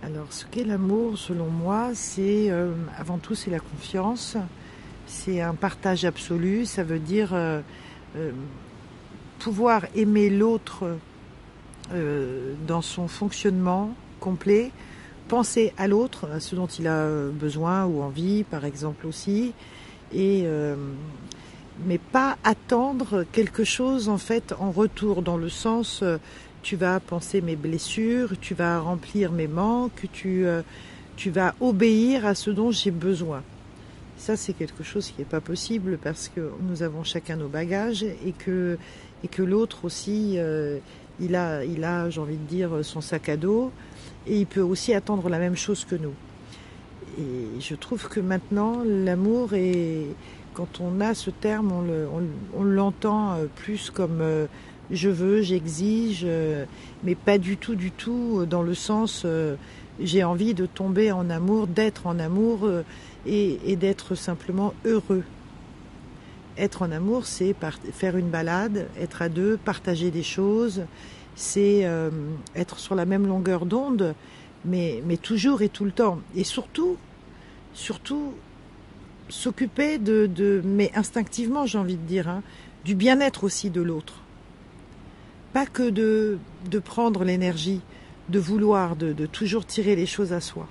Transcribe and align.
Alors, 0.00 0.32
ce 0.32 0.44
qu'est 0.44 0.62
l'amour, 0.62 1.18
selon 1.18 1.46
moi, 1.46 1.90
c'est 1.92 2.50
euh, 2.50 2.72
avant 2.96 3.18
tout 3.18 3.34
c'est 3.34 3.50
la 3.50 3.58
confiance, 3.58 4.36
c'est 5.06 5.40
un 5.40 5.54
partage 5.54 6.04
absolu. 6.04 6.66
Ça 6.66 6.84
veut 6.84 7.00
dire 7.00 7.30
euh, 7.32 7.60
euh, 8.16 8.30
pouvoir 9.38 9.82
aimer 9.94 10.30
l'autre 10.30 10.96
dans 12.66 12.82
son 12.82 13.08
fonctionnement 13.08 13.94
complet, 14.20 14.72
penser 15.26 15.72
à 15.78 15.88
l'autre, 15.88 16.28
à 16.30 16.38
ce 16.38 16.54
dont 16.54 16.66
il 16.66 16.86
a 16.86 17.08
besoin 17.30 17.86
ou 17.86 18.02
envie, 18.02 18.44
par 18.44 18.66
exemple 18.66 19.06
aussi, 19.06 19.54
et 20.12 20.46
mais 21.86 21.96
pas 21.96 22.36
attendre 22.44 23.24
quelque 23.32 23.64
chose 23.64 24.10
en 24.10 24.18
fait 24.18 24.52
en 24.60 24.70
retour, 24.70 25.22
dans 25.22 25.38
le 25.38 25.48
sens 25.48 26.04
tu 26.62 26.76
vas 26.76 27.00
penser 27.00 27.40
mes 27.40 27.56
blessures, 27.56 28.38
tu 28.40 28.54
vas 28.54 28.80
remplir 28.80 29.32
mes 29.32 29.48
manques, 29.48 30.06
tu, 30.12 30.46
euh, 30.46 30.62
tu 31.16 31.30
vas 31.30 31.54
obéir 31.60 32.26
à 32.26 32.34
ce 32.34 32.50
dont 32.50 32.70
j'ai 32.70 32.90
besoin. 32.90 33.42
Ça, 34.16 34.36
c'est 34.36 34.52
quelque 34.52 34.82
chose 34.82 35.08
qui 35.10 35.20
n'est 35.20 35.24
pas 35.24 35.40
possible 35.40 35.98
parce 36.02 36.28
que 36.28 36.50
nous 36.68 36.82
avons 36.82 37.04
chacun 37.04 37.36
nos 37.36 37.48
bagages 37.48 38.02
et 38.02 38.32
que, 38.36 38.76
et 39.22 39.28
que 39.28 39.42
l'autre 39.42 39.84
aussi, 39.84 40.34
euh, 40.36 40.78
il 41.20 41.36
a, 41.36 41.64
il 41.64 41.84
a 41.84 42.10
j'ai 42.10 42.20
envie 42.20 42.36
de 42.36 42.48
dire, 42.48 42.70
son 42.82 43.00
sac 43.00 43.28
à 43.28 43.36
dos 43.36 43.70
et 44.26 44.40
il 44.40 44.46
peut 44.46 44.60
aussi 44.60 44.92
attendre 44.92 45.28
la 45.28 45.38
même 45.38 45.56
chose 45.56 45.84
que 45.84 45.94
nous. 45.94 46.14
Et 47.18 47.60
je 47.60 47.74
trouve 47.74 48.08
que 48.08 48.20
maintenant, 48.20 48.82
l'amour 48.84 49.54
est, 49.54 50.06
quand 50.54 50.80
on 50.80 51.00
a 51.00 51.14
ce 51.14 51.30
terme, 51.30 51.72
on, 51.72 51.82
le, 51.82 52.74
l'entend 52.74 53.34
euh, 53.34 53.46
plus 53.56 53.90
comme 53.90 54.20
je 54.90 55.08
veux, 55.08 55.42
j'exige, 55.42 56.22
euh, 56.24 56.64
mais 57.04 57.14
pas 57.14 57.38
du 57.38 57.56
tout, 57.56 57.74
du 57.74 57.90
tout 57.90 58.46
dans 58.46 58.62
le 58.62 58.74
sens 58.74 59.22
euh, 59.24 59.56
j'ai 60.00 60.24
envie 60.24 60.54
de 60.54 60.66
tomber 60.66 61.12
en 61.12 61.28
amour, 61.30 61.66
d'être 61.66 62.06
en 62.06 62.18
amour 62.18 62.64
euh, 62.64 62.82
et, 63.26 63.58
et 63.66 63.76
d'être 63.76 64.14
simplement 64.14 64.74
heureux. 64.84 65.24
Être 66.56 66.82
en 66.82 66.90
amour, 66.90 67.26
c'est 67.26 67.54
faire 67.92 68.16
une 68.16 68.30
balade, 68.30 68.88
être 68.98 69.22
à 69.22 69.28
deux, 69.28 69.56
partager 69.56 70.10
des 70.10 70.24
choses, 70.24 70.82
c'est 71.36 71.84
euh, 71.84 72.10
être 72.56 72.80
sur 72.80 72.96
la 72.96 73.04
même 73.04 73.26
longueur 73.26 73.64
d'onde, 73.64 74.14
mais, 74.64 75.02
toujours 75.22 75.62
et 75.62 75.68
tout 75.68 75.84
le 75.84 75.92
temps. 75.92 76.18
Et 76.34 76.42
surtout, 76.42 76.96
surtout, 77.74 78.34
s'occuper 79.28 79.98
de, 79.98 80.26
de, 80.26 80.60
mais 80.64 80.90
instinctivement, 80.96 81.64
j'ai 81.64 81.78
envie 81.78 81.96
de 81.96 82.06
dire, 82.06 82.28
hein, 82.28 82.42
du 82.84 82.96
bien-être 82.96 83.44
aussi 83.44 83.70
de 83.70 83.80
l'autre. 83.80 84.22
Pas 85.52 85.66
que 85.66 85.88
de, 85.88 86.38
de 86.70 86.78
prendre 86.78 87.24
l'énergie, 87.24 87.80
de 88.28 88.38
vouloir, 88.38 88.96
de, 88.96 89.12
de 89.12 89.26
toujours 89.26 89.64
tirer 89.64 89.96
les 89.96 90.06
choses 90.06 90.32
à 90.32 90.40
soi. 90.40 90.66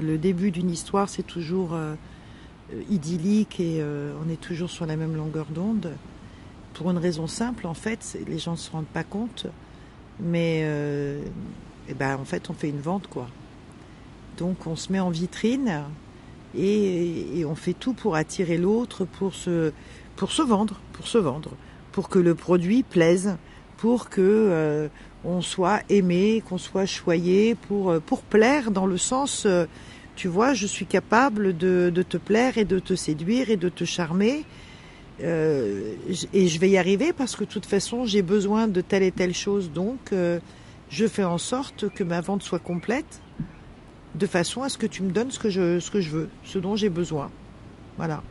Le 0.00 0.18
début 0.18 0.50
d'une 0.50 0.70
histoire, 0.70 1.08
c'est 1.08 1.22
toujours 1.22 1.74
euh, 1.74 1.94
idyllique 2.90 3.60
et 3.60 3.80
euh, 3.80 4.12
on 4.24 4.30
est 4.30 4.40
toujours 4.40 4.70
sur 4.70 4.86
la 4.86 4.96
même 4.96 5.16
longueur 5.16 5.46
d'onde. 5.46 5.92
Pour 6.74 6.90
une 6.90 6.98
raison 6.98 7.26
simple, 7.26 7.66
en 7.66 7.74
fait, 7.74 8.18
les 8.26 8.38
gens 8.38 8.52
ne 8.52 8.56
se 8.56 8.70
rendent 8.70 8.86
pas 8.86 9.04
compte, 9.04 9.46
mais 10.20 10.60
euh, 10.64 11.22
eh 11.88 11.94
ben, 11.94 12.16
en 12.16 12.24
fait, 12.24 12.48
on 12.48 12.54
fait 12.54 12.70
une 12.70 12.80
vente, 12.80 13.06
quoi. 13.08 13.28
Donc, 14.38 14.66
on 14.66 14.76
se 14.76 14.90
met 14.90 15.00
en 15.00 15.10
vitrine 15.10 15.82
et, 16.56 17.38
et 17.38 17.44
on 17.44 17.54
fait 17.54 17.74
tout 17.74 17.92
pour 17.92 18.16
attirer 18.16 18.56
l'autre, 18.56 19.04
pour 19.04 19.34
se, 19.34 19.72
pour 20.16 20.32
se 20.32 20.42
vendre, 20.42 20.80
pour 20.94 21.06
se 21.06 21.18
vendre, 21.18 21.50
pour 21.92 22.08
que 22.08 22.18
le 22.18 22.34
produit 22.34 22.82
plaise, 22.82 23.36
pour 23.82 24.08
que 24.10 24.20
euh, 24.20 24.86
on 25.24 25.40
soit 25.40 25.80
aimé, 25.88 26.40
qu'on 26.48 26.56
soit 26.56 26.86
choyé, 26.86 27.56
pour, 27.56 27.90
euh, 27.90 28.00
plaire 28.30 28.70
dans 28.70 28.86
le 28.86 28.96
sens, 28.96 29.42
euh, 29.44 29.66
tu 30.14 30.28
vois, 30.28 30.54
je 30.54 30.68
suis 30.68 30.86
capable 30.86 31.56
de, 31.56 31.90
te 32.08 32.16
plaire 32.16 32.58
et 32.58 32.64
de 32.64 32.78
te 32.78 32.94
séduire 32.94 33.50
et 33.50 33.56
de 33.56 33.68
te 33.68 33.82
charmer. 33.82 34.44
Et 35.18 36.48
je 36.48 36.58
vais 36.60 36.70
y 36.70 36.78
arriver 36.78 37.12
parce 37.12 37.34
que 37.34 37.42
de 37.42 37.48
toute 37.48 37.66
façon 37.66 38.06
j'ai 38.06 38.22
besoin 38.22 38.68
de 38.68 38.80
telle 38.80 39.02
et 39.02 39.12
telle 39.12 39.34
chose 39.34 39.70
donc 39.70 40.12
je 40.90 41.06
fais 41.06 41.22
en 41.22 41.38
sorte 41.38 41.88
que 41.90 42.02
ma 42.02 42.20
vente 42.20 42.42
soit 42.42 42.58
complète 42.58 43.20
de 44.16 44.26
façon 44.26 44.62
à 44.62 44.68
ce 44.68 44.78
que 44.78 44.86
tu 44.86 45.02
me 45.02 45.10
donnes 45.10 45.30
ce 45.30 45.38
que 45.38 45.50
je, 45.50 45.78
ce 45.78 45.98
veux, 46.08 46.28
ce 46.44 46.58
dont 46.58 46.76
j'ai 46.76 46.88
besoin. 46.88 47.30
Voilà. 47.98 48.22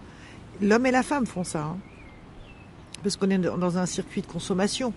L'homme 0.62 0.86
et 0.86 0.92
la 0.92 1.04
femme 1.04 1.26
font 1.26 1.46
ça. 1.46 1.64
hein. 1.64 1.78
Parce 3.04 3.16
qu'on 3.16 3.30
est 3.30 3.38
dans 3.38 3.78
un 3.78 3.86
circuit 3.86 4.22
de 4.22 4.28
consommation. 4.28 4.94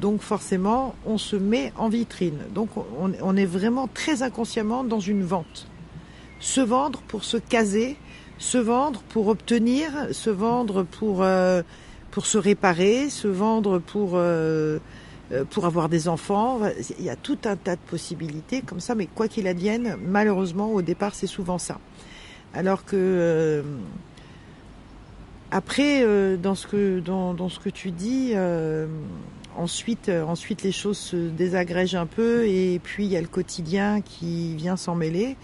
Donc 0.00 0.20
forcément, 0.20 0.94
on 1.06 1.16
se 1.16 1.36
met 1.36 1.72
en 1.76 1.88
vitrine. 1.88 2.38
Donc 2.54 2.68
on, 2.98 3.36
est 3.36 3.46
vraiment 3.46 3.88
très 3.88 4.22
inconsciemment 4.22 4.84
dans 4.84 5.00
une 5.00 5.22
vente. 5.22 5.68
Se 6.38 6.60
vendre 6.60 7.00
pour 7.08 7.24
se 7.24 7.38
caser, 7.38 7.96
se 8.38 8.58
vendre 8.58 9.00
pour 9.08 9.28
obtenir, 9.28 9.90
se 10.12 10.28
vendre 10.28 10.82
pour, 10.82 11.22
euh, 11.22 11.62
pour 12.10 12.26
se 12.26 12.36
réparer, 12.36 13.08
se 13.08 13.26
vendre 13.26 13.78
pour, 13.78 14.12
euh, 14.14 14.78
euh, 15.32 15.44
pour 15.48 15.64
avoir 15.64 15.88
des 15.88 16.08
enfants. 16.08 16.60
Il 16.98 17.04
y 17.04 17.10
a 17.10 17.16
tout 17.16 17.38
un 17.46 17.56
tas 17.56 17.76
de 17.76 17.80
possibilités 17.80 18.60
comme 18.60 18.80
ça, 18.80 18.94
mais 18.94 19.06
quoi 19.06 19.28
qu'il 19.28 19.46
advienne, 19.46 19.96
malheureusement, 20.06 20.72
au 20.72 20.82
départ, 20.82 21.14
c'est 21.14 21.26
souvent 21.26 21.58
ça. 21.58 21.78
Alors 22.52 22.84
que 22.84 23.64
après, 25.50 26.04
dans, 26.36 26.54
ce 26.54 26.66
que, 26.66 27.00
dans, 27.00 27.32
dans 27.32 27.48
ce 27.48 27.60
que 27.60 27.70
tu 27.70 27.90
dis, 27.92 28.34
ensuite, 29.56 30.08
euh, 30.08 30.22
ensuite 30.24 30.62
les 30.62 30.72
choses 30.72 30.98
se 30.98 31.16
désagrègent 31.16 31.94
un 31.94 32.06
peu 32.06 32.46
et 32.46 32.80
puis 32.82 33.04
il 33.04 33.10
y 33.10 33.16
a 33.16 33.20
le 33.20 33.26
quotidien 33.26 34.00
qui 34.00 34.54
vient 34.54 34.76
s'en 34.76 34.94
mêler. 34.94 35.36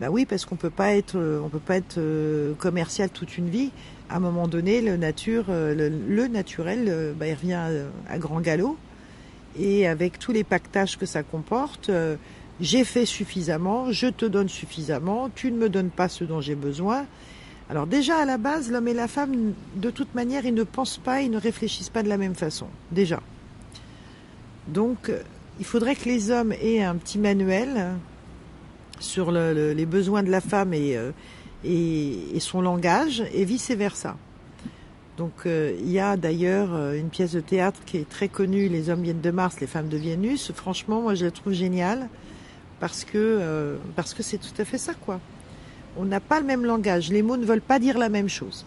Bah 0.00 0.08
oui, 0.10 0.26
parce 0.26 0.44
qu'on 0.44 0.56
peut 0.56 0.70
pas 0.70 0.94
être, 0.94 1.16
euh, 1.16 1.40
on 1.44 1.48
peut 1.48 1.58
pas 1.58 1.76
être 1.76 1.98
euh, 1.98 2.54
commercial 2.54 3.10
toute 3.10 3.38
une 3.38 3.48
vie. 3.48 3.70
À 4.08 4.16
un 4.16 4.20
moment 4.20 4.48
donné, 4.48 4.80
le 4.80 4.96
nature, 4.96 5.46
le, 5.48 6.26
naturel, 6.26 7.14
bah, 7.18 7.28
il 7.28 7.34
revient 7.34 7.58
à, 8.10 8.18
grand 8.18 8.40
galop. 8.40 8.76
Et 9.58 9.86
avec 9.86 10.18
tous 10.18 10.32
les 10.32 10.44
pactages 10.44 10.98
que 10.98 11.06
ça 11.06 11.22
comporte, 11.22 11.90
j'ai 12.60 12.84
fait 12.84 13.06
suffisamment, 13.06 13.90
je 13.90 14.08
te 14.08 14.26
donne 14.26 14.50
suffisamment, 14.50 15.30
tu 15.34 15.50
ne 15.50 15.56
me 15.56 15.70
donnes 15.70 15.88
pas 15.88 16.10
ce 16.10 16.24
dont 16.24 16.42
j'ai 16.42 16.56
besoin. 16.56 17.06
Alors 17.70 17.86
déjà 17.86 18.18
à 18.18 18.26
la 18.26 18.36
base, 18.36 18.70
l'homme 18.70 18.88
et 18.88 18.92
la 18.92 19.08
femme, 19.08 19.54
de 19.76 19.88
toute 19.88 20.14
manière, 20.14 20.44
ils 20.44 20.52
ne 20.52 20.64
pensent 20.64 20.98
pas, 20.98 21.22
ils 21.22 21.30
ne 21.30 21.38
réfléchissent 21.38 21.88
pas 21.88 22.02
de 22.02 22.08
la 22.10 22.18
même 22.18 22.34
façon. 22.34 22.66
Déjà. 22.90 23.22
Donc, 24.68 25.08
euh, 25.08 25.20
il 25.58 25.64
faudrait 25.64 25.94
que 25.96 26.04
les 26.08 26.30
hommes 26.30 26.52
aient 26.52 26.82
un 26.82 26.96
petit 26.96 27.18
manuel 27.18 27.92
sur 29.00 29.32
le- 29.32 29.52
le- 29.52 29.72
les 29.72 29.86
besoins 29.86 30.22
de 30.22 30.30
la 30.30 30.40
femme 30.40 30.72
et, 30.74 30.96
euh, 30.96 31.10
son 32.38 32.60
langage, 32.60 33.22
et 33.34 33.44
vice-versa. 33.44 34.16
Donc, 35.18 35.32
euh, 35.46 35.76
il 35.80 35.90
y 35.90 35.98
a 36.00 36.16
d'ailleurs 36.16 36.92
une 36.92 37.08
pièce 37.08 37.32
de 37.32 37.40
théâtre 37.40 37.80
qui 37.84 37.98
est 37.98 38.08
très 38.08 38.28
connue, 38.28 38.68
Les 38.68 38.88
hommes 38.88 39.02
viennent 39.02 39.20
de 39.20 39.30
Mars, 39.30 39.56
les 39.60 39.66
femmes 39.66 39.88
de 39.88 39.96
Vénus. 39.98 40.52
Franchement, 40.54 41.02
moi, 41.02 41.14
je 41.14 41.24
la 41.26 41.30
trouve 41.30 41.52
géniale 41.52 42.08
parce 42.80 43.04
que 43.04 43.38
c'est 44.20 44.38
tout 44.38 44.54
à 44.58 44.64
fait 44.64 44.78
ça, 44.78 44.94
quoi. 44.94 45.20
On 45.96 46.04
n'a 46.04 46.20
pas 46.20 46.40
le 46.40 46.46
même 46.46 46.64
langage, 46.64 47.10
les 47.10 47.22
mots 47.22 47.36
ne 47.36 47.44
veulent 47.44 47.60
pas 47.60 47.78
dire 47.78 47.98
la 47.98 48.08
même 48.08 48.28
chose. 48.28 48.64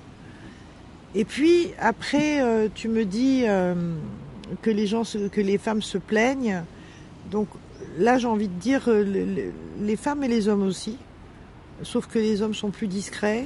Et 1.16 1.26
puis 1.26 1.70
après, 1.80 2.70
tu 2.76 2.88
me 2.88 3.04
dis 3.06 3.44
que 4.62 4.70
les 4.70 4.88
gens, 4.88 5.04
que 5.32 5.42
les 5.42 5.58
femmes 5.58 5.82
se 5.82 5.98
plaignent. 5.98 6.64
Donc 7.32 7.48
là, 7.98 8.18
j'ai 8.18 8.28
envie 8.28 8.48
de 8.48 8.60
dire 8.60 8.84
euh, 8.88 9.04
le- 9.04 9.26
le- 9.26 9.52
les 9.82 9.96
femmes 9.96 10.24
et 10.24 10.28
les 10.28 10.48
hommes 10.48 10.64
aussi, 10.64 10.98
sauf 11.84 12.08
que 12.08 12.20
les 12.20 12.42
hommes 12.42 12.54
sont 12.54 12.70
plus 12.72 12.88
discrets 12.88 13.46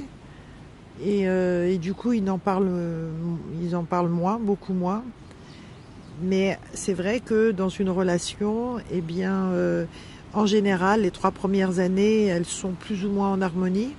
et, 1.02 1.26
euh, 1.28 1.76
du 1.78 1.94
coup 1.94 2.12
ils 2.12 2.28
en 2.30 2.38
parlent, 2.38 2.68
ils 3.62 3.74
en 3.74 3.84
parlent 3.84 4.10
moins, 4.10 4.38
beaucoup 4.38 4.74
moins. 4.74 5.02
Mais 6.22 6.58
c'est 6.74 6.92
vrai 6.92 7.20
que 7.20 7.50
dans 7.50 7.70
une 7.70 7.88
relation, 7.88 8.76
eh 8.92 9.00
bien, 9.00 9.46
euh, 9.52 9.86
en 10.34 10.44
général, 10.44 11.00
les 11.02 11.10
trois 11.10 11.30
premières 11.30 11.78
années, 11.78 12.26
elles 12.26 12.44
sont 12.44 12.72
plus 12.72 13.06
ou 13.06 13.10
moins 13.10 13.32
en 13.32 13.40
harmonie. 13.40 13.94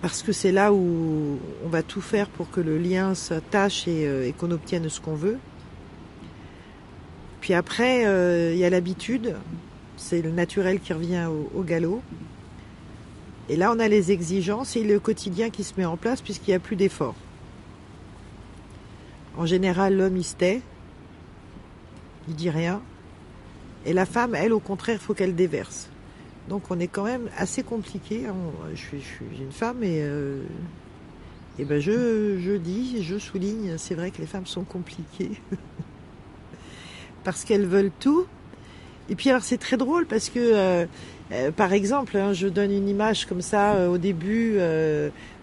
Parce 0.00 0.22
que 0.22 0.32
c'est 0.32 0.52
là 0.52 0.72
où 0.72 1.38
on 1.64 1.68
va 1.68 1.82
tout 1.82 2.00
faire 2.00 2.28
pour 2.28 2.50
que 2.50 2.60
le 2.60 2.78
lien 2.78 3.14
s'attache 3.14 3.88
et, 3.88 4.06
euh, 4.06 4.28
et 4.28 4.32
qu'on 4.32 4.50
obtienne 4.50 4.88
ce 4.88 5.00
qu'on 5.00 5.14
veut. 5.14 5.38
Puis 7.40 7.54
après, 7.54 8.06
euh, 8.06 8.52
il 8.52 8.58
y 8.58 8.64
a 8.64 8.70
l'habitude, 8.70 9.36
c'est 9.96 10.22
le 10.22 10.30
naturel 10.30 10.80
qui 10.80 10.92
revient 10.92 11.28
au, 11.54 11.62
galop. 11.62 12.02
Et 13.48 13.56
là, 13.56 13.72
on 13.72 13.78
a 13.78 13.88
les 13.88 14.12
exigences 14.12 14.76
et 14.76 14.84
le 14.84 15.00
quotidien 15.00 15.50
qui 15.50 15.64
se 15.64 15.74
met 15.78 15.84
en 15.84 15.96
place 15.96 16.20
puisqu'il 16.20 16.50
n'y 16.50 16.56
a 16.56 16.60
plus 16.60 16.76
d'efforts. 16.76 17.14
En 19.36 19.46
général, 19.46 19.96
l'homme, 19.96 20.16
il 20.16 20.24
se 20.24 20.34
tait, 20.34 20.60
il 22.28 22.34
dit 22.34 22.50
rien. 22.50 22.82
Et 23.86 23.92
la 23.92 24.04
femme, 24.04 24.34
elle, 24.34 24.52
au 24.52 24.60
contraire, 24.60 24.98
il 25.00 25.04
faut 25.04 25.14
qu'elle 25.14 25.34
déverse. 25.34 25.88
Donc 26.48 26.70
on 26.70 26.80
est 26.80 26.88
quand 26.88 27.04
même 27.04 27.28
assez 27.36 27.62
compliqué. 27.62 28.26
hein. 28.26 28.34
Je 28.74 28.76
suis, 28.78 29.00
je 29.00 29.06
suis 29.06 29.42
une 29.42 29.52
femme 29.52 29.82
et, 29.82 30.00
euh, 30.02 30.42
et 31.58 31.64
ben 31.64 31.80
je, 31.80 32.56
dis, 32.56 33.02
je 33.02 33.18
souligne, 33.18 33.76
c'est 33.78 33.94
vrai 33.94 34.10
que 34.10 34.18
les 34.18 34.26
femmes 34.26 34.46
sont 34.46 34.64
compliquées. 34.64 35.32
Parce 37.24 37.44
qu'elles 37.44 37.66
veulent 37.66 37.90
tout 38.00 38.26
Et 39.10 39.14
puis 39.16 39.30
alors 39.30 39.42
c'est 39.42 39.58
très 39.58 39.76
drôle 39.76 40.06
parce 40.06 40.28
que, 40.30 40.38
euh, 40.38 40.86
euh, 41.32 41.50
par 41.50 41.72
exemple, 41.72 42.16
hein, 42.16 42.32
je 42.32 42.48
donne 42.48 42.72
une 42.72 42.88
image 42.88 43.26
comme 43.26 43.42
ça 43.42 43.74
euh, 43.74 43.88
au 43.88 43.98
début. 43.98 44.58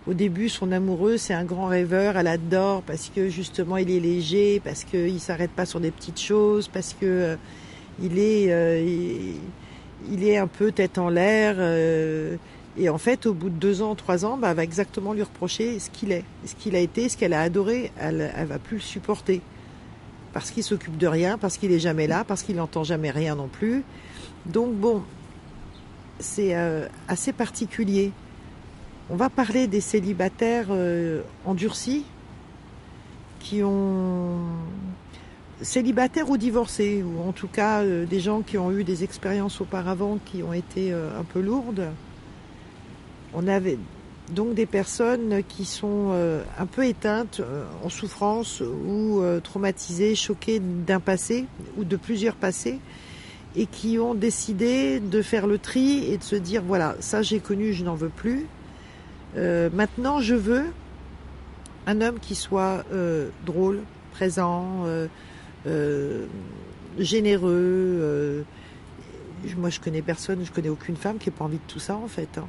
au 0.07 0.13
début, 0.13 0.49
son 0.49 0.71
amoureux, 0.71 1.17
c'est 1.17 1.33
un 1.33 1.43
grand 1.45 1.67
rêveur, 1.67 2.17
elle 2.17 2.27
adore 2.27 2.81
parce 2.83 3.11
que 3.15 3.29
justement 3.29 3.77
il 3.77 3.91
est 3.91 3.99
léger, 3.99 4.61
parce 4.63 4.83
qu'il 4.83 5.19
s'arrête 5.19 5.51
pas 5.51 5.65
sur 5.65 5.79
des 5.79 5.91
petites 5.91 6.19
choses, 6.21 6.67
parce 6.67 6.95
que 6.99 7.37
il 8.01 8.19
est, 8.19 8.49
il, 10.11 10.27
est 10.27 10.37
un 10.37 10.47
peu 10.47 10.71
tête 10.71 10.97
en 10.97 11.09
l'air. 11.09 11.59
et 12.77 12.89
en 12.89 12.97
fait, 12.97 13.25
au 13.25 13.33
bout 13.33 13.49
de 13.49 13.55
deux 13.55 13.81
ans, 13.81 13.95
trois 13.95 14.25
ans, 14.25 14.37
bah, 14.37 14.49
elle 14.49 14.57
va 14.57 14.63
exactement 14.63 15.13
lui 15.13 15.23
reprocher 15.23 15.79
ce 15.79 15.89
qu'il 15.89 16.11
est, 16.11 16.23
ce 16.45 16.55
qu'il 16.55 16.75
a 16.75 16.79
été, 16.79 17.09
ce 17.09 17.17
qu'elle 17.17 17.33
a 17.33 17.41
adoré. 17.41 17.91
Elle, 17.99 18.31
elle 18.35 18.47
va 18.47 18.59
plus 18.59 18.77
le 18.77 18.83
supporter 18.83 19.41
parce 20.35 20.51
qu'il 20.51 20.63
s'occupe 20.63 20.97
de 20.97 21.07
rien, 21.07 21.37
parce 21.37 21.57
qu'il 21.57 21.71
est 21.71 21.79
jamais 21.79 22.07
là, 22.07 22.25
parce 22.25 22.43
qu'il 22.43 22.57
n'entend 22.57 22.83
jamais 22.83 23.09
rien 23.09 23.35
non 23.35 23.47
plus. 23.47 23.85
Donc 24.45 24.73
bon, 24.73 25.01
c'est 26.19 26.55
euh, 26.57 26.89
assez 27.07 27.31
particulier. 27.31 28.11
On 29.09 29.15
va 29.15 29.29
parler 29.29 29.67
des 29.67 29.79
célibataires 29.79 30.67
euh, 30.71 31.21
endurcis 31.45 32.03
qui 33.39 33.63
ont 33.63 34.41
célibataires 35.65 36.29
ou 36.29 36.38
divorcés, 36.38 37.03
ou 37.03 37.27
en 37.27 37.33
tout 37.33 37.50
cas 37.50 37.81
euh, 37.81 38.06
des 38.06 38.21
gens 38.21 38.41
qui 38.41 38.57
ont 38.57 38.71
eu 38.71 38.85
des 38.85 39.03
expériences 39.03 39.59
auparavant 39.59 40.19
qui 40.23 40.41
ont 40.44 40.53
été 40.53 40.94
un 40.94 41.23
peu 41.23 41.41
lourdes. 41.41 41.88
On 43.33 43.47
avait 43.47 43.77
donc 44.31 44.56
des 44.56 44.65
personnes 44.65 45.44
qui 45.47 45.65
sont 45.65 46.09
euh, 46.12 46.44
un 46.57 46.65
peu 46.65 46.85
éteintes, 46.85 47.41
euh, 47.41 47.63
en 47.83 47.89
souffrance 47.89 48.62
ou 48.62 49.21
euh, 49.21 49.39
traumatisées, 49.39 50.15
choquées 50.15 50.59
d'un 50.59 51.00
passé 51.00 51.45
ou 51.77 51.83
de 51.83 51.95
plusieurs 51.95 52.35
passés 52.35 52.79
et 53.56 53.67
qui 53.67 54.00
ont 54.00 54.15
décidé 54.15 55.00
de 55.00 55.21
faire 55.21 55.47
le 55.47 55.57
tri 55.57 56.12
et 56.12 56.17
de 56.17 56.23
se 56.23 56.35
dire 56.35 56.63
voilà, 56.65 56.95
ça 57.00 57.21
j'ai 57.21 57.39
connu, 57.39 57.73
je 57.73 57.83
n'en 57.85 57.95
veux 57.95 58.09
plus. 58.09 58.47
maintenant, 59.38 60.19
je 60.19 60.35
veux 60.35 60.65
un 61.88 62.01
homme 62.01 62.19
qui 62.19 62.35
soit 62.35 62.83
drôle, 63.45 63.79
présent, 64.12 64.85
généreux. 67.00 68.45
moi, 69.57 69.69
je 69.69 69.79
connais 69.79 70.01
personne, 70.01 70.45
je 70.45 70.51
connais 70.51 70.69
aucune 70.69 70.95
femme 70.95 71.17
qui 71.17 71.29
n'ait 71.29 71.35
pas 71.35 71.45
envie 71.45 71.57
de 71.57 71.67
tout 71.67 71.79
ça 71.79 71.95
en 71.95 72.07
fait. 72.07 72.38
Hein 72.38 72.47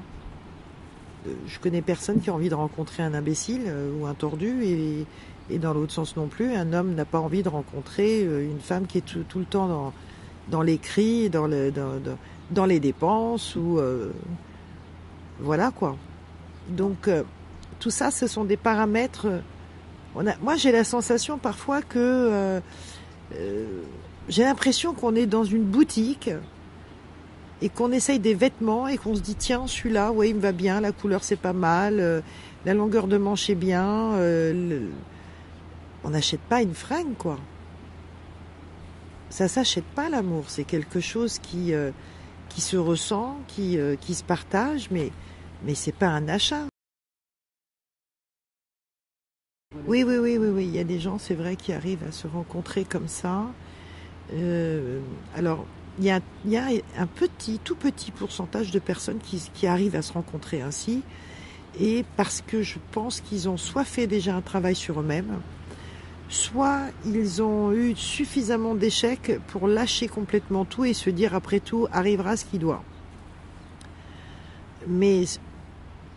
je 1.47 1.59
connais 1.59 1.83
personne 1.83 2.21
qui 2.21 2.31
a 2.31 2.35
envie 2.35 2.49
de 2.49 2.55
rencontrer 2.55 3.03
un 3.03 3.15
imbécile 3.15 3.63
euh, 3.67 3.91
ou 3.99 4.07
un 4.07 4.15
tordu 4.15 4.65
et, 4.65 5.07
dans 5.59 5.73
l'autre 5.73 5.93
sens 5.93 6.17
non 6.17 6.27
plus, 6.27 6.55
un 6.55 6.73
homme 6.73 6.95
n'a 6.95 7.05
pas 7.05 7.21
envie 7.21 7.45
de 7.45 7.49
rencontrer 7.49 8.25
euh, 8.25 8.45
une 8.45 8.59
femme 8.59 8.87
qui 8.87 8.99
est 8.99 9.25
tout, 9.29 9.39
le 9.39 9.45
temps 9.45 9.69
dans, 9.69 9.93
dans 10.51 10.63
les 10.63 10.79
cris, 10.79 11.31
dans, 11.31 11.47
le, 11.47 11.73
dans, 12.51 12.67
les 12.67 12.81
dépenses 12.81 13.55
ou 13.55 13.79
euh, 13.79 14.11
voilà 15.39 15.71
quoi. 15.71 15.97
Donc 16.69 17.09
tout 17.79 17.91
ça, 17.91 18.11
ce 18.11 18.27
sont 18.27 18.45
des 18.45 18.57
paramètres. 18.57 19.29
On 20.17 20.27
a, 20.27 20.37
moi, 20.39 20.57
j'ai 20.57 20.73
la 20.73 20.83
sensation 20.83 21.39
parfois 21.39 21.81
que 21.81 22.61
j'ai 24.29 24.43
l'impression 24.43 24.95
qu'on 24.95 25.15
est 25.15 25.27
dans 25.27 25.45
une 25.45 25.65
boutique 25.65 26.31
et 27.63 27.69
qu'on 27.69 27.93
essaye 27.93 28.19
des 28.19 28.35
vêtements 28.35 28.87
et 28.87 28.99
qu'on 28.99 29.15
se 29.15 29.21
dit 29.21 29.35
tiens 29.35 29.67
celui-là 29.67 30.13
ouais 30.13 30.31
il 30.31 30.37
me 30.37 30.41
va 30.41 30.53
bien 30.53 30.81
la 30.81 30.93
couleur 30.93 31.25
c'est 31.25 31.37
pas 31.37 31.53
mal 31.53 32.01
euh, 32.01 32.21
la 32.65 32.75
longueur 32.75 33.07
de 33.07 33.17
manche 33.17 33.49
est 33.49 33.55
bien 33.55 34.13
euh, 34.15 34.81
on 36.05 36.11
n'achète 36.11 36.41
pas 36.41 36.63
une 36.63 36.75
fringue 36.75 37.17
quoi. 37.19 37.39
Ça 39.29 39.49
s'achète 39.49 39.85
pas 39.85 40.09
l'amour. 40.09 40.45
C'est 40.47 40.63
quelque 40.63 41.01
chose 41.01 41.41
qui 41.41 41.73
euh, 41.73 41.91
qui 42.49 42.61
se 42.61 42.77
ressent 42.77 43.37
qui 43.49 43.79
qui 44.01 44.15
se 44.15 44.23
partage 44.23 44.89
mais 44.91 45.11
mais 45.65 45.75
c'est 45.75 45.95
pas 45.95 46.09
un 46.09 46.29
achat 46.29 46.67
oui 49.87 50.03
oui 50.05 50.19
oui 50.19 50.37
oui 50.39 50.49
oui. 50.49 50.65
Il 50.65 50.75
y 50.75 50.79
a 50.79 50.85
des 50.85 50.99
gens 50.99 51.19
c'est 51.19 51.35
vrai 51.35 51.57
qui 51.57 51.73
arrivent 51.73 52.05
à 52.09 52.13
se 52.13 52.27
rencontrer 52.27 52.85
comme 52.85 53.09
ça. 53.09 53.47
Alors 55.35 55.65
il 55.99 56.05
y, 56.05 56.11
a, 56.11 56.21
un 56.99 57.07
petit, 57.07 57.59
tout 57.59 57.75
petit 57.75 58.11
pourcentage 58.11 58.71
de 58.71 58.79
personnes 58.79 59.19
qui, 59.19 59.67
arrivent 59.67 59.97
à 59.97 60.03
se 60.03 60.13
rencontrer 60.13 60.61
ainsi, 60.61 61.03
et 61.81 62.05
parce 62.19 62.43
que 62.43 62.61
je 62.61 62.79
pense 62.93 63.23
qu'ils 63.23 63.49
ont 63.49 63.57
soit 63.57 63.85
fait 63.85 64.07
déjà 64.07 64.37
un 64.37 64.43
travail 64.43 64.75
sur 64.75 65.01
eux-mêmes, 65.01 65.41
soit 66.29 66.83
ils 67.07 67.41
ont 67.41 67.73
eu 67.73 67.97
suffisamment 67.97 68.75
d'échecs 68.75 69.41
pour 69.47 69.69
lâcher 69.69 70.07
complètement 70.07 70.67
tout 70.67 70.85
et 70.85 70.93
se 70.93 71.09
dire 71.09 71.35
après 71.35 71.61
tout 71.61 71.87
arrivera 71.91 72.37
ce 72.37 72.45
qui 72.45 72.59
doit. 72.59 72.85
Mais 74.87 75.25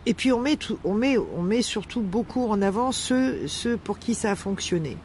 et 0.06 0.14
puis 0.14 0.32
on 0.32 0.40
met, 0.40 0.58
on 0.84 0.94
met, 0.94 1.18
on 1.18 1.42
met 1.42 1.62
surtout 1.62 2.00
beaucoup 2.00 2.46
en 2.48 2.62
avant 2.62 2.92
ceux, 2.92 3.46
ceux 3.46 3.76
pour 3.76 3.98
qui 3.98 4.14
ça 4.14 4.32
a 4.32 4.34
fonctionné. 4.34 4.96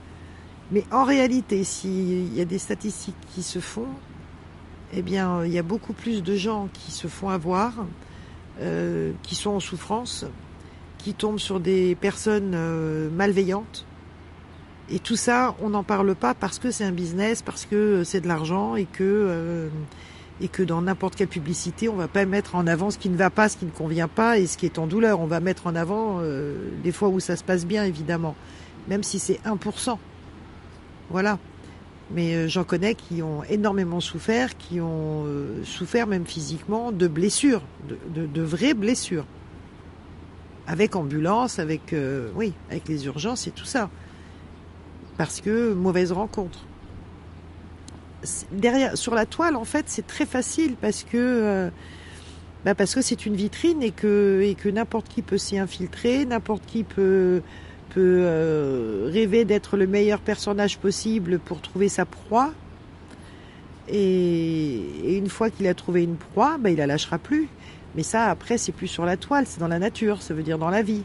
Mais 0.71 0.83
en 0.91 1.03
réalité, 1.03 1.63
s'il 1.63 2.33
y 2.33 2.41
a 2.41 2.45
des 2.45 2.57
statistiques 2.57 3.15
qui 3.33 3.43
se 3.43 3.59
font, 3.59 3.87
eh 4.93 5.01
bien, 5.01 5.43
il 5.45 5.51
y 5.51 5.59
a 5.59 5.63
beaucoup 5.63 5.93
plus 5.93 6.23
de 6.23 6.35
gens 6.35 6.69
qui 6.73 6.91
se 6.91 7.07
font 7.07 7.29
avoir, 7.29 7.73
euh, 8.61 9.11
qui 9.23 9.35
sont 9.35 9.51
en 9.51 9.59
souffrance, 9.59 10.25
qui 10.97 11.13
tombent 11.13 11.39
sur 11.39 11.59
des 11.59 11.95
personnes 11.95 12.53
euh, 12.55 13.09
malveillantes. 13.11 13.85
Et 14.89 14.99
tout 14.99 15.15
ça, 15.15 15.55
on 15.61 15.69
n'en 15.69 15.83
parle 15.83 16.15
pas 16.15 16.33
parce 16.33 16.57
que 16.57 16.71
c'est 16.71 16.85
un 16.85 16.91
business, 16.91 17.41
parce 17.41 17.65
que 17.65 18.03
c'est 18.03 18.21
de 18.21 18.27
l'argent 18.27 18.75
et 18.75 18.85
que 18.85 19.03
euh, 19.03 19.69
et 20.41 20.47
que 20.47 20.63
dans 20.63 20.81
n'importe 20.81 21.15
quelle 21.15 21.27
publicité, 21.27 21.87
on 21.89 21.95
va 21.95 22.07
pas 22.07 22.25
mettre 22.25 22.55
en 22.55 22.67
avant 22.67 22.91
ce 22.91 22.97
qui 22.97 23.09
ne 23.09 23.17
va 23.17 23.29
pas, 23.29 23.47
ce 23.49 23.57
qui 23.57 23.65
ne 23.65 23.71
convient 23.71 24.07
pas 24.07 24.37
et 24.37 24.47
ce 24.47 24.57
qui 24.57 24.65
est 24.65 24.77
en 24.79 24.87
douleur. 24.87 25.19
On 25.21 25.27
va 25.27 25.39
mettre 25.39 25.67
en 25.67 25.75
avant 25.75 26.19
les 26.83 26.91
fois 26.91 27.07
où 27.07 27.21
ça 27.21 27.37
se 27.37 27.43
passe 27.43 27.65
bien, 27.65 27.85
évidemment, 27.85 28.35
même 28.89 29.01
si 29.01 29.17
c'est 29.19 29.39
1%. 29.45 29.97
Voilà. 31.09 31.39
Mais 32.11 32.35
euh, 32.35 32.47
j'en 32.47 32.63
connais 32.63 32.95
qui 32.95 33.21
ont 33.21 33.43
énormément 33.45 33.99
souffert, 33.99 34.57
qui 34.57 34.79
ont 34.79 35.25
euh, 35.25 35.63
souffert 35.63 36.07
même 36.07 36.25
physiquement 36.25 36.91
de 36.91 37.07
blessures, 37.07 37.63
de, 37.87 38.41
vraies 38.41 38.73
blessures. 38.73 39.25
Avec 40.67 40.95
ambulance, 40.95 41.59
avec 41.59 41.93
euh, 41.93 42.29
oui, 42.35 42.53
avec 42.69 42.87
les 42.87 43.05
urgences 43.05 43.47
et 43.47 43.51
tout 43.51 43.65
ça. 43.65 43.89
Parce 45.17 45.41
que 45.41 45.73
mauvaise 45.73 46.11
rencontre. 46.11 46.65
Derrière, 48.51 48.97
sur 48.97 49.15
la 49.15 49.25
toile, 49.25 49.55
en 49.55 49.65
fait, 49.65 49.85
c'est 49.87 50.07
très 50.07 50.25
facile 50.25 50.75
parce 50.79 51.03
que 51.03 51.69
bah 52.63 52.73
parce 52.73 52.95
que 52.95 53.01
c'est 53.01 53.25
une 53.25 53.35
vitrine 53.35 53.83
et 53.83 53.91
que 53.91 54.69
n'importe 54.69 55.07
qui 55.07 55.21
peut 55.21 55.37
s'y 55.37 55.57
infiltrer, 55.57 56.25
n'importe 56.25 56.65
qui 56.65 56.83
peut 56.83 57.41
peut 57.95 58.23
euh, 58.25 59.09
rêver 59.11 59.45
d'être 59.45 59.77
le 59.77 59.87
meilleur 59.87 60.19
personnage 60.19 60.77
possible 60.77 61.39
pour 61.39 61.61
trouver 61.61 61.87
sa 61.87 62.05
proie. 62.05 62.51
Et, 63.87 65.15
une 65.17 65.29
fois 65.29 65.49
qu'il 65.49 65.65
a 65.67 65.73
trouvé 65.73 66.03
une 66.03 66.17
proie, 66.17 66.57
ben, 66.59 66.71
il 66.71 66.77
la 66.77 66.87
lâchera 66.87 67.17
plus. 67.17 67.47
Mais 67.95 68.03
ça, 68.03 68.25
après, 68.25 68.57
c'est 68.57 68.73
plus 68.73 68.87
sur 68.87 69.05
la 69.05 69.15
toile, 69.15 69.45
c'est 69.47 69.61
dans 69.61 69.69
la 69.69 69.79
nature, 69.79 70.21
ça 70.21 70.33
veut 70.33 70.43
dire 70.43 70.57
dans 70.57 70.69
la 70.69 70.81
vie. 70.81 71.03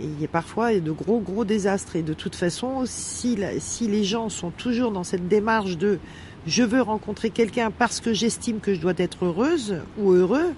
Et 0.00 0.04
il 0.04 0.20
y 0.20 0.24
a 0.24 0.28
parfois 0.28 0.74
de 0.74 0.90
gros, 0.90 1.20
gros 1.20 1.44
désastres. 1.44 1.96
Et 1.96 2.02
de 2.02 2.14
toute 2.14 2.34
façon, 2.34 2.84
si, 2.86 3.38
si 3.58 3.86
les 3.86 4.04
gens 4.04 4.28
sont 4.28 4.50
toujours 4.50 4.90
dans 4.90 5.04
cette 5.04 5.28
démarche 5.28 5.76
de 5.76 5.98
je 6.46 6.62
veux 6.62 6.82
rencontrer 6.82 7.30
quelqu'un 7.30 7.70
parce 7.70 8.00
que 8.00 8.12
j'estime 8.12 8.60
que 8.60 8.74
je 8.74 8.80
dois 8.80 8.92
être 8.98 9.24
heureuse 9.24 9.76
ou 9.98 10.12
heureux, 10.12 10.52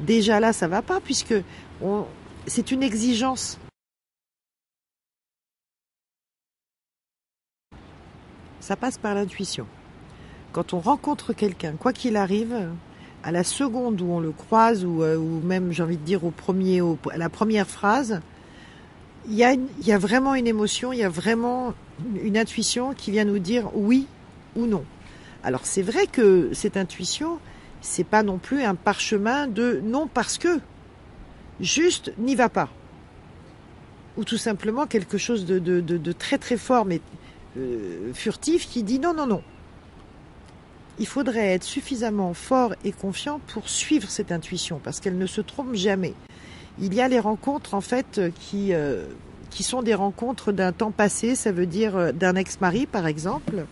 déjà 0.00 0.40
là, 0.40 0.52
ça 0.52 0.66
va 0.66 0.82
pas, 0.82 1.00
puisque 1.00 1.34
c'est 2.46 2.72
une 2.72 2.82
exigence. 2.82 3.58
ça 8.64 8.76
passe 8.76 8.96
par 8.96 9.14
l'intuition. 9.14 9.66
Quand 10.52 10.72
on 10.72 10.80
rencontre 10.80 11.34
quelqu'un, 11.34 11.72
quoi 11.72 11.92
qu'il 11.92 12.16
arrive, 12.16 12.70
à 13.22 13.30
la 13.30 13.44
seconde 13.44 14.00
où 14.00 14.06
on 14.06 14.20
le 14.20 14.32
croise, 14.32 14.86
ou, 14.86 15.02
euh, 15.02 15.18
même 15.18 15.70
j'ai 15.70 15.82
envie 15.82 15.98
de 15.98 16.02
dire 16.02 16.24
au 16.24 16.30
premier, 16.30 16.80
à 17.12 17.18
la 17.18 17.28
première 17.28 17.66
phrase, 17.66 18.22
il 19.28 19.36
y, 19.36 19.92
a 19.92 19.98
vraiment 19.98 20.34
une 20.34 20.46
émotion, 20.46 20.92
il 20.92 20.98
y 20.98 21.04
a 21.04 21.08
vraiment 21.08 21.74
une 22.22 22.36
intuition 22.36 22.92
qui 22.94 23.10
vient 23.10 23.24
nous 23.24 23.38
dire 23.38 23.70
oui 23.74 24.06
ou 24.56 24.66
non. 24.66 24.84
Alors 25.42 25.60
c'est 25.64 25.82
vrai 25.82 26.06
que 26.06 26.50
cette 26.52 26.76
intuition, 26.76 27.38
c'est 27.80 28.04
pas 28.04 28.22
non 28.22 28.38
plus 28.38 28.62
un 28.62 28.74
parchemin 28.74 29.46
de 29.46 29.80
non 29.82 30.06
parce 30.12 30.38
que, 30.38 30.60
juste 31.60 32.12
n'y 32.18 32.34
va 32.34 32.48
pas. 32.48 32.68
Ou 34.16 34.24
tout 34.24 34.36
simplement 34.36 34.86
quelque 34.86 35.18
chose 35.18 35.46
de 35.46 36.12
très 36.12 36.38
très 36.38 36.56
fort, 36.56 36.84
mais 36.84 37.00
euh, 37.56 38.12
furtif 38.14 38.68
qui 38.68 38.82
dit 38.82 38.98
non, 38.98 39.14
non, 39.14 39.26
non. 39.26 39.42
Il 40.98 41.06
faudrait 41.06 41.52
être 41.52 41.64
suffisamment 41.64 42.34
fort 42.34 42.74
et 42.84 42.92
confiant 42.92 43.40
pour 43.48 43.68
suivre 43.68 44.08
cette 44.08 44.32
intuition 44.32 44.80
parce 44.82 45.00
qu'elle 45.00 45.18
ne 45.18 45.26
se 45.26 45.40
trompe 45.40 45.74
jamais. 45.74 46.14
Il 46.80 46.92
y 46.92 47.00
a 47.00 47.08
les 47.08 47.20
rencontres 47.20 47.74
en 47.74 47.80
fait 47.80 48.20
qui, 48.40 48.74
euh, 48.74 49.04
qui 49.50 49.62
sont 49.62 49.82
des 49.82 49.94
rencontres 49.94 50.50
d'un 50.50 50.72
temps 50.72 50.90
passé, 50.90 51.36
ça 51.36 51.52
veut 51.52 51.66
dire 51.66 51.96
euh, 51.96 52.12
d'un 52.12 52.34
ex-mari 52.34 52.86
par 52.86 53.06
exemple, 53.06 53.66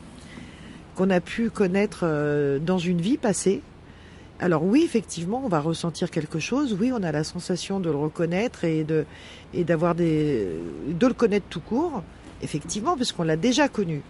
qu'on 0.94 1.10
a 1.10 1.20
pu 1.20 1.50
connaître 1.50 2.00
euh, 2.04 2.60
dans 2.60 2.78
une 2.78 3.00
vie 3.00 3.16
passée. 3.16 3.60
Alors 4.38 4.64
oui, 4.64 4.82
effectivement, 4.84 5.42
on 5.44 5.48
va 5.48 5.60
ressentir 5.60 6.10
quelque 6.10 6.38
chose. 6.38 6.76
Oui, 6.78 6.92
on 6.92 7.02
a 7.02 7.10
la 7.10 7.24
sensation 7.24 7.80
de 7.80 7.90
le 7.90 7.96
reconnaître 7.96 8.64
et 8.64 8.84
de 8.84 9.04
et 9.52 9.64
d'avoir 9.64 9.94
des 9.94 10.46
de 10.88 11.06
le 11.06 11.14
connaître 11.14 11.46
tout 11.48 11.60
court. 11.60 12.02
Effectivement, 12.40 12.96
parce 12.96 13.12
qu'on 13.12 13.22
l'a 13.24 13.36
déjà 13.36 13.68
connu. 13.68 14.02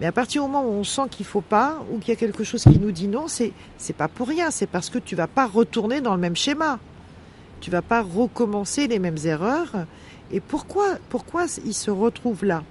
Mais 0.00 0.06
à 0.06 0.12
partir 0.12 0.42
du 0.42 0.48
moment 0.48 0.66
où 0.66 0.72
on 0.72 0.84
sent 0.84 1.02
qu'il 1.10 1.26
faut 1.26 1.42
pas 1.42 1.84
ou 1.90 1.98
qu'il 1.98 2.08
y 2.08 2.12
a 2.12 2.16
quelque 2.16 2.44
chose 2.44 2.62
qui 2.62 2.78
nous 2.78 2.92
dit 2.92 3.08
non, 3.08 3.26
c'est 3.26 3.52
c'est 3.78 3.96
pas 3.96 4.08
pour 4.08 4.28
rien. 4.28 4.50
C'est 4.50 4.66
parce 4.66 4.90
que 4.90 4.98
tu 4.98 5.16
vas 5.16 5.26
pas 5.26 5.46
retourner 5.46 6.02
dans 6.02 6.14
le 6.14 6.20
même 6.20 6.36
schéma. 6.36 6.78
Tu 7.62 7.70
vas 7.70 7.80
pas 7.80 8.02
recommencer 8.02 8.88
les 8.88 8.98
mêmes 8.98 9.18
erreurs. 9.24 9.86
Et 10.32 10.40
pourquoi 10.40 10.96
pourquoi 11.08 11.46
il 11.64 11.74
se 11.74 11.92
retrouve 11.92 12.44
là? 12.44 12.64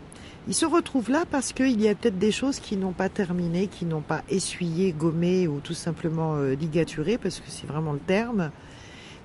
Il 0.47 0.53
se 0.53 0.65
retrouve 0.65 1.09
là 1.09 1.23
parce 1.31 1.53
qu'il 1.53 1.79
y 1.79 1.87
a 1.87 1.95
peut-être 1.95 2.19
des 2.19 2.31
choses 2.33 2.59
qui 2.59 2.75
n'ont 2.75 2.91
pas 2.91 3.07
terminé, 3.07 3.67
qui 3.67 3.85
n'ont 3.85 4.01
pas 4.01 4.21
essuyé, 4.29 4.91
gommé 4.91 5.47
ou 5.47 5.61
tout 5.61 5.73
simplement 5.73 6.35
euh, 6.35 6.55
ligaturé, 6.55 7.17
parce 7.17 7.39
que 7.39 7.49
c'est 7.49 7.67
vraiment 7.67 7.93
le 7.93 7.99
terme, 7.99 8.51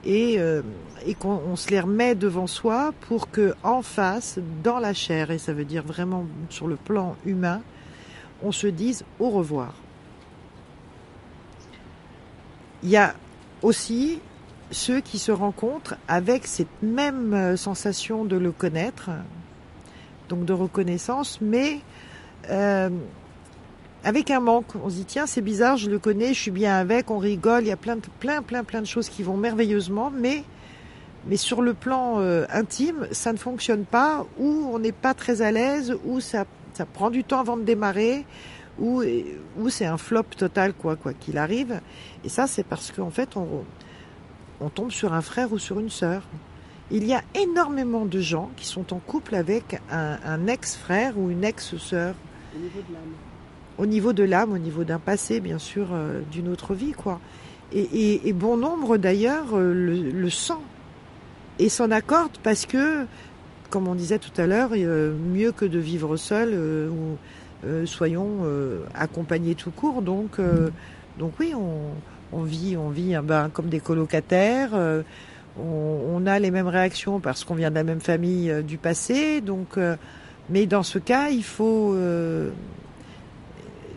et, 0.04 0.37
euh, 0.38 0.62
et 1.04 1.14
qu'on 1.14 1.56
se 1.56 1.70
les 1.70 1.80
remet 1.80 2.14
devant 2.14 2.46
soi 2.46 2.92
pour 3.08 3.30
que 3.30 3.54
en 3.64 3.82
face, 3.82 4.38
dans 4.62 4.78
la 4.78 4.92
chair, 4.92 5.30
et 5.30 5.38
ça 5.38 5.52
veut 5.52 5.64
dire 5.64 5.82
vraiment 5.82 6.26
sur 6.49 6.68
le 6.68 6.76
plan 6.76 7.16
humain, 7.25 7.62
on 8.44 8.52
se 8.52 8.66
dise 8.66 9.04
au 9.18 9.30
revoir. 9.30 9.75
Il 12.82 12.90
y 12.90 12.96
a 12.99 13.14
aussi 13.62 14.20
ceux 14.70 15.00
qui 15.00 15.18
se 15.18 15.32
rencontrent 15.32 15.94
avec 16.08 16.46
cette 16.46 16.82
même 16.82 17.35
euh, 17.35 17.56
sensation 17.56 18.25
de 18.25 18.37
le 18.37 18.52
connaître, 18.52 19.11
donc 20.28 20.44
de 20.44 20.52
reconnaissance, 20.52 21.38
mais 21.40 21.80
euh, 22.50 22.90
avec 24.04 24.30
un 24.30 24.40
manque. 24.40 24.75
On 24.82 24.90
se 24.90 24.96
dit 24.96 25.04
tiens 25.04 25.26
c'est 25.26 25.40
bizarre, 25.40 25.76
je 25.76 25.88
le 25.88 25.99
connais, 25.99 26.35
je 26.35 26.40
suis 26.40 26.50
bien 26.50 26.76
avec, 26.76 27.11
on 27.11 27.18
rigole, 27.18 27.62
il 27.62 27.68
y 27.68 27.73
a 27.73 27.76
plein 27.76 27.99
plein 28.20 28.42
plein 28.42 28.64
plein 28.64 28.80
de 28.80 28.87
choses 28.87 29.08
qui 29.08 29.23
vont 29.23 29.37
merveilleusement, 29.37 30.11
mais 30.11 30.42
mais 31.28 31.37
sur 31.37 31.61
le 31.61 31.75
plan 31.75 32.20
euh, 32.20 32.44
intime, 32.52 33.08
ça 33.11 33.32
ne 33.32 33.38
fonctionne 33.38 33.85
pas, 33.85 34.25
ou 34.38 34.68
on 34.73 34.78
n'est 34.78 34.92
pas 34.92 35.14
très 35.14 35.42
à 35.42 35.52
l'aise, 35.52 35.96
ou 36.04 36.20
ça 36.20 36.44
ça 36.73 36.87
prend 36.87 37.11
du 37.11 37.25
temps 37.25 37.40
avant 37.40 37.56
de 37.56 37.62
démarrer, 37.62 38.25
ou 38.80 39.02
ou 39.58 39.68
c'est 39.70 39.87
un 39.87 39.96
flop 39.96 40.25
total 40.37 40.73
quoi 40.75 40.96
quoi 40.96 41.12
qu'il 41.12 41.38
arrive. 41.38 41.80
Et 42.25 42.28
ça 42.28 42.49
c'est 42.49 42.64
parce 42.64 42.90
qu'en 42.90 43.11
fait 43.11 43.37
on 43.37 43.64
on 44.61 44.69
tombe 44.69 44.91
sur 44.91 45.13
un 45.13 45.23
frère 45.23 45.53
ou 45.53 45.59
sur 45.59 45.81
une 45.81 45.91
sœur 45.91 46.23
il 46.91 47.05
y 47.05 47.15
a 47.15 47.23
énormément 47.35 48.05
de 48.05 48.21
gens 48.21 48.51
qui 48.57 48.67
sont 48.67 48.93
en 48.93 48.99
couple 48.99 49.35
avec 49.35 49.81
un, 49.91 50.47
ex-frère 50.47 51.19
ou 51.19 51.31
une 51.31 51.45
ex-sœur. 51.45 52.15
Au 52.55 52.59
niveau 52.59 52.81
de 52.89 52.93
l'âme. 52.93 53.03
Au 53.79 53.87
niveau 53.87 54.13
de 54.13 54.23
l'âme, 54.23 54.53
au 54.53 54.59
niveau 54.59 54.85
d'un 54.85 54.99
passé, 54.99 55.41
bien 55.41 55.59
sûr, 55.59 55.89
euh, 55.93 56.21
d'une 56.31 56.49
autre 56.49 56.75
vie, 56.75 56.93
quoi. 56.93 57.21
Et, 57.73 58.33
bon 58.33 58.57
nombre, 58.57 58.97
d'ailleurs, 58.97 59.47
euh, 59.55 59.75
le, 59.75 60.31
sent 60.31 60.53
et 61.59 61.69
s'en 61.69 61.91
accorde 61.91 62.39
parce 62.43 62.65
que, 62.65 63.05
comme 63.69 63.89
on 63.89 63.97
disait 63.97 64.21
tout 64.21 64.31
à 64.41 64.47
l'heure, 64.47 64.71
euh, 64.73 65.13
mieux 65.35 65.51
que 65.51 65.65
de 65.65 65.79
vivre 65.79 66.17
seul 66.17 66.55
ou 66.55 67.19
soyons 67.85 68.47
accompagnés 68.95 69.57
tout 69.57 69.73
court. 69.73 70.01
Donc, 70.01 70.39
donc 71.19 71.33
oui, 71.41 71.53
on, 71.57 71.91
vit, 72.42 72.76
on 72.76 72.90
vit 72.90 73.14
ben, 73.23 73.50
comme 73.50 73.68
des 73.68 73.80
colocataires 73.80 74.73
on, 75.59 76.26
a 76.26 76.38
les 76.38 76.50
mêmes 76.50 76.68
réactions 76.68 77.21
parce 77.21 77.45
qu'on 77.45 77.54
vient 77.54 77.71
de 77.71 77.76
la 77.76 77.85
même 77.85 78.00
famille 78.00 78.50
euh, 78.50 78.62
du 78.62 78.78
passé. 78.78 79.40
Donc, 79.40 79.76
euh, 79.76 79.97
mais 80.50 80.66
dans 80.66 80.83
ce 80.83 80.99
cas, 80.99 81.30
il 81.30 81.45
faut, 81.45 81.95
euh, 81.95 82.50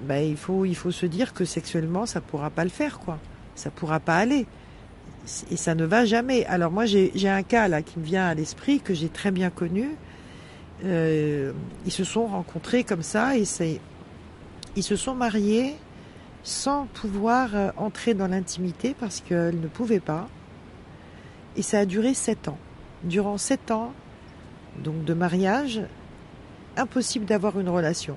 ben, 0.04 0.22
il 0.22 0.38
faut, 0.38 0.66
il 0.66 0.76
faut 0.76 0.92
se 0.92 1.06
dire 1.06 1.34
que 1.34 1.46
sexuellement, 1.46 2.06
ça 2.06 2.22
pourra 2.22 2.50
pas 2.50 2.64
le 2.64 2.70
faire, 2.70 3.00
quoi. 3.00 3.18
Ça 3.56 3.70
pourra 3.70 4.00
pas 4.00 4.18
aller. 4.18 4.46
Et 5.52 5.58
ça 5.58 5.76
ne 5.76 5.86
va 5.86 6.06
jamais. 6.06 6.46
Alors 6.46 6.72
moi, 6.72 6.86
j'ai 6.86 7.30
un 7.30 7.44
cas 7.44 7.68
là 7.68 7.82
qui 7.82 8.00
me 8.00 8.06
vient 8.06 8.26
à 8.26 8.34
l'esprit 8.34 8.80
que 8.80 8.94
j'ai 8.94 9.10
très 9.10 9.32
bien 9.32 9.50
connu. 9.50 9.90
ils 10.82 11.92
se 11.92 12.04
sont 12.06 12.26
rencontrés 12.26 12.86
comme 12.86 13.04
ça 13.04 13.36
et 13.36 13.44
c'est, 13.44 13.82
ils 14.78 14.82
se 14.82 14.96
sont 14.96 15.14
mariés 15.14 15.76
sans 16.44 16.86
pouvoir 16.88 17.52
entrer 17.78 18.14
dans 18.14 18.28
l'intimité 18.28 18.96
parce 19.00 19.22
qu'elles 19.22 19.60
ne 19.60 19.68
pouvaient 19.68 20.00
pas. 20.00 20.28
Et 21.56 21.62
ça 21.62 21.80
a 21.80 21.86
duré 21.86 22.14
sept 22.14 22.48
ans. 22.48 22.58
Durant 23.04 23.38
sept 23.38 23.72
ans, 23.72 23.94
donc 24.78 25.04
de 25.04 25.14
mariage, 25.14 25.82
impossible 26.78 27.26
d'avoir 27.26 27.60
une 27.60 27.70
relation. 27.70 28.16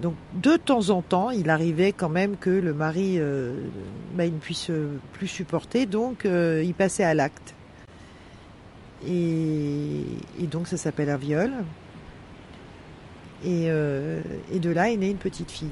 Donc 0.00 0.14
de 0.34 0.56
temps 0.56 0.90
en 0.90 1.00
temps, 1.00 1.30
il 1.30 1.48
arrivait 1.48 1.92
quand 1.92 2.10
même 2.10 2.36
que 2.36 2.50
le 2.50 2.74
mari 2.74 3.16
euh, 3.18 3.62
bah, 4.14 4.26
ne 4.26 4.30
puisse 4.30 4.70
plus 5.12 5.28
supporter, 5.28 5.86
donc 5.86 6.26
euh, 6.26 6.62
il 6.64 6.74
passait 6.74 7.04
à 7.04 7.14
l'acte. 7.14 7.54
Et, 9.06 10.02
donc 10.50 10.68
ça 10.68 10.76
s'appelle 10.76 11.10
un 11.10 11.16
viol. 11.16 11.52
Et, 13.44 13.66
euh, 13.68 14.20
et 14.52 14.58
de 14.58 14.70
là 14.70 14.90
est 14.90 14.96
née 14.96 15.10
une 15.10 15.18
petite 15.18 15.50
fille. 15.50 15.68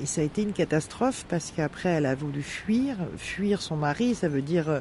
Et 0.00 0.06
ça 0.06 0.22
a 0.22 0.24
été 0.24 0.42
une 0.42 0.52
catastrophe 0.52 1.24
parce 1.28 1.52
qu'après, 1.54 1.90
elle 1.90 2.06
a 2.06 2.14
voulu 2.14 2.42
fuir. 2.42 2.96
Fuir 3.16 3.62
son 3.62 3.76
mari, 3.76 4.14
ça 4.14 4.28
veut 4.28 4.42
dire 4.42 4.68
euh, 4.68 4.80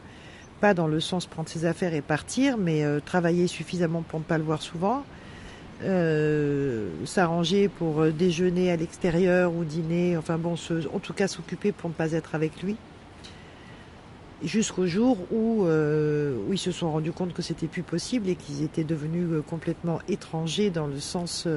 pas 0.60 0.74
dans 0.74 0.88
le 0.88 1.00
sens 1.00 1.28
prendre 1.28 1.50
ses 1.50 1.66
affaires 1.66 1.94
et 1.94 2.02
partir, 2.02 2.58
mais 2.58 2.84
euh, 2.84 3.00
travailler 3.00 3.48
suffisamment 3.48 4.02
pour 4.02 4.20
ne 4.20 4.26
pas 4.26 4.38
le 4.38 4.44
voir 4.44 4.62
souvent. 4.62 5.04
Euh, 5.84 6.90
s'arranger 7.06 7.68
pour 7.68 8.06
déjeuner 8.06 8.72
à 8.72 8.76
l'extérieur 8.76 9.54
ou 9.54 9.66
dîner, 9.66 10.18
enfin 10.18 10.38
bon, 10.38 10.56
en 10.94 11.00
tout 11.00 11.14
cas 11.14 11.28
s'occuper 11.28 11.72
pour 11.72 11.90
ne 11.90 11.94
pas 11.94 12.14
être 12.14 12.36
avec 12.36 12.64
lui. 12.64 12.78
Jusqu'au 14.44 14.88
jour 14.88 15.18
où, 15.32 15.64
où 15.64 16.54
ils 16.54 16.58
se 16.58 16.72
sont 16.72 16.92
rendus 16.92 17.14
compte 17.14 17.34
que 17.34 17.42
c'était 17.42 17.68
plus 17.68 17.82
possible 17.82 18.28
et 18.30 18.36
qu'ils 18.36 18.62
étaient 18.62 18.84
devenus 18.84 19.42
complètement 19.50 20.00
étrangers 20.10 20.70
dans 20.70 20.88
le 20.88 21.00
sens 21.00 21.48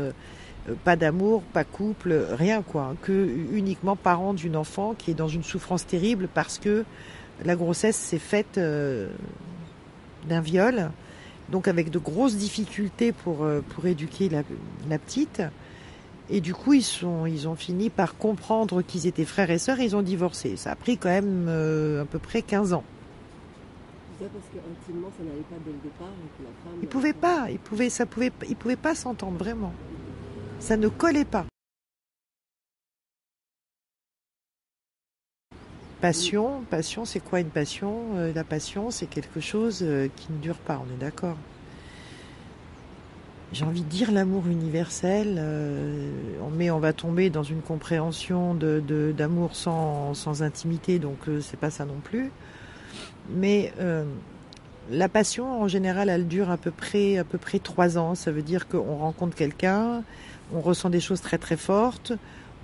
pas 0.84 0.96
d'amour, 0.96 1.42
pas 1.42 1.64
couple, 1.64 2.26
rien 2.30 2.62
quoi, 2.62 2.94
que 3.02 3.28
uniquement 3.52 3.96
parent 3.96 4.34
d'une 4.34 4.56
enfant 4.56 4.94
qui 4.96 5.10
est 5.10 5.14
dans 5.14 5.28
une 5.28 5.44
souffrance 5.44 5.86
terrible 5.86 6.28
parce 6.32 6.58
que 6.58 6.84
la 7.44 7.54
grossesse 7.54 7.96
s'est 7.96 8.18
faite 8.18 8.58
euh, 8.58 9.08
d'un 10.28 10.40
viol, 10.40 10.90
donc 11.50 11.68
avec 11.68 11.90
de 11.90 11.98
grosses 11.98 12.36
difficultés 12.36 13.12
pour 13.12 13.44
euh, 13.44 13.62
pour 13.68 13.86
éduquer 13.86 14.28
la, 14.28 14.98
petite. 14.98 15.42
Et 16.28 16.40
du 16.40 16.54
coup, 16.54 16.72
ils 16.72 16.82
sont, 16.82 17.24
ils 17.26 17.46
ont 17.46 17.54
fini 17.54 17.88
par 17.88 18.16
comprendre 18.16 18.82
qu'ils 18.82 19.06
étaient 19.06 19.24
frères 19.24 19.50
et 19.50 19.58
sœurs. 19.58 19.78
Et 19.78 19.84
ils 19.84 19.94
ont 19.94 20.02
divorcé. 20.02 20.56
Ça 20.56 20.72
a 20.72 20.74
pris 20.74 20.98
quand 20.98 21.08
même 21.08 21.46
à 21.46 22.04
peu 22.04 22.18
près 22.18 22.42
15 22.42 22.72
ans. 22.72 22.82
parce 24.18 24.30
qu'intimement, 24.32 25.12
ça 25.16 25.22
n'allait 25.22 25.36
pas 25.42 25.54
dès 25.64 25.70
le 25.70 25.78
départ 25.84 26.08
la 26.40 26.46
femme. 26.64 26.78
Ils 26.82 26.88
pouvaient 26.88 27.12
pas. 27.12 27.46
Ils 27.48 27.60
pouvaient, 27.60 27.90
ça 27.90 28.06
pouvait, 28.06 28.32
ils 28.48 28.56
pouvaient 28.56 28.74
pas 28.74 28.96
s'entendre 28.96 29.38
vraiment 29.38 29.72
ça 30.58 30.76
ne 30.76 30.88
collait 30.88 31.24
pas. 31.24 31.46
Passion, 36.00 36.62
passion, 36.68 37.04
c'est 37.06 37.20
quoi 37.20 37.40
une 37.40 37.48
passion 37.48 38.16
euh, 38.16 38.32
La 38.34 38.44
passion, 38.44 38.90
c'est 38.90 39.06
quelque 39.06 39.40
chose 39.40 39.80
euh, 39.82 40.08
qui 40.14 40.30
ne 40.30 40.38
dure 40.38 40.58
pas, 40.58 40.80
on 40.86 40.94
est 40.94 40.98
d'accord. 40.98 41.36
J'ai 43.52 43.64
envie 43.64 43.80
de 43.80 43.88
dire 43.88 44.12
l'amour 44.12 44.46
universel, 44.46 45.36
euh, 45.38 46.10
mais 46.54 46.70
on 46.70 46.80
va 46.80 46.92
tomber 46.92 47.30
dans 47.30 47.44
une 47.44 47.62
compréhension 47.62 48.54
d'amour 48.54 49.56
sans, 49.56 50.12
sans, 50.14 50.42
intimité, 50.42 50.98
donc 50.98 51.18
c'est 51.40 51.58
pas 51.58 51.70
ça 51.70 51.86
non 51.86 52.00
plus. 52.02 52.30
Mais 53.30 53.72
la 54.90 55.08
passion, 55.08 55.62
en 55.62 55.68
général, 55.68 56.08
elle 56.08 56.26
dure 56.26 56.50
à 56.50 56.56
peu 56.56 56.70
près 56.70 57.18
à 57.18 57.24
peu 57.24 57.38
près 57.38 57.58
trois 57.58 57.98
ans. 57.98 58.14
Ça 58.14 58.30
veut 58.30 58.42
dire 58.42 58.68
qu'on 58.68 58.96
rencontre 58.96 59.36
quelqu'un, 59.36 60.02
on 60.54 60.60
ressent 60.60 60.90
des 60.90 61.00
choses 61.00 61.20
très 61.20 61.38
très 61.38 61.56
fortes, 61.56 62.12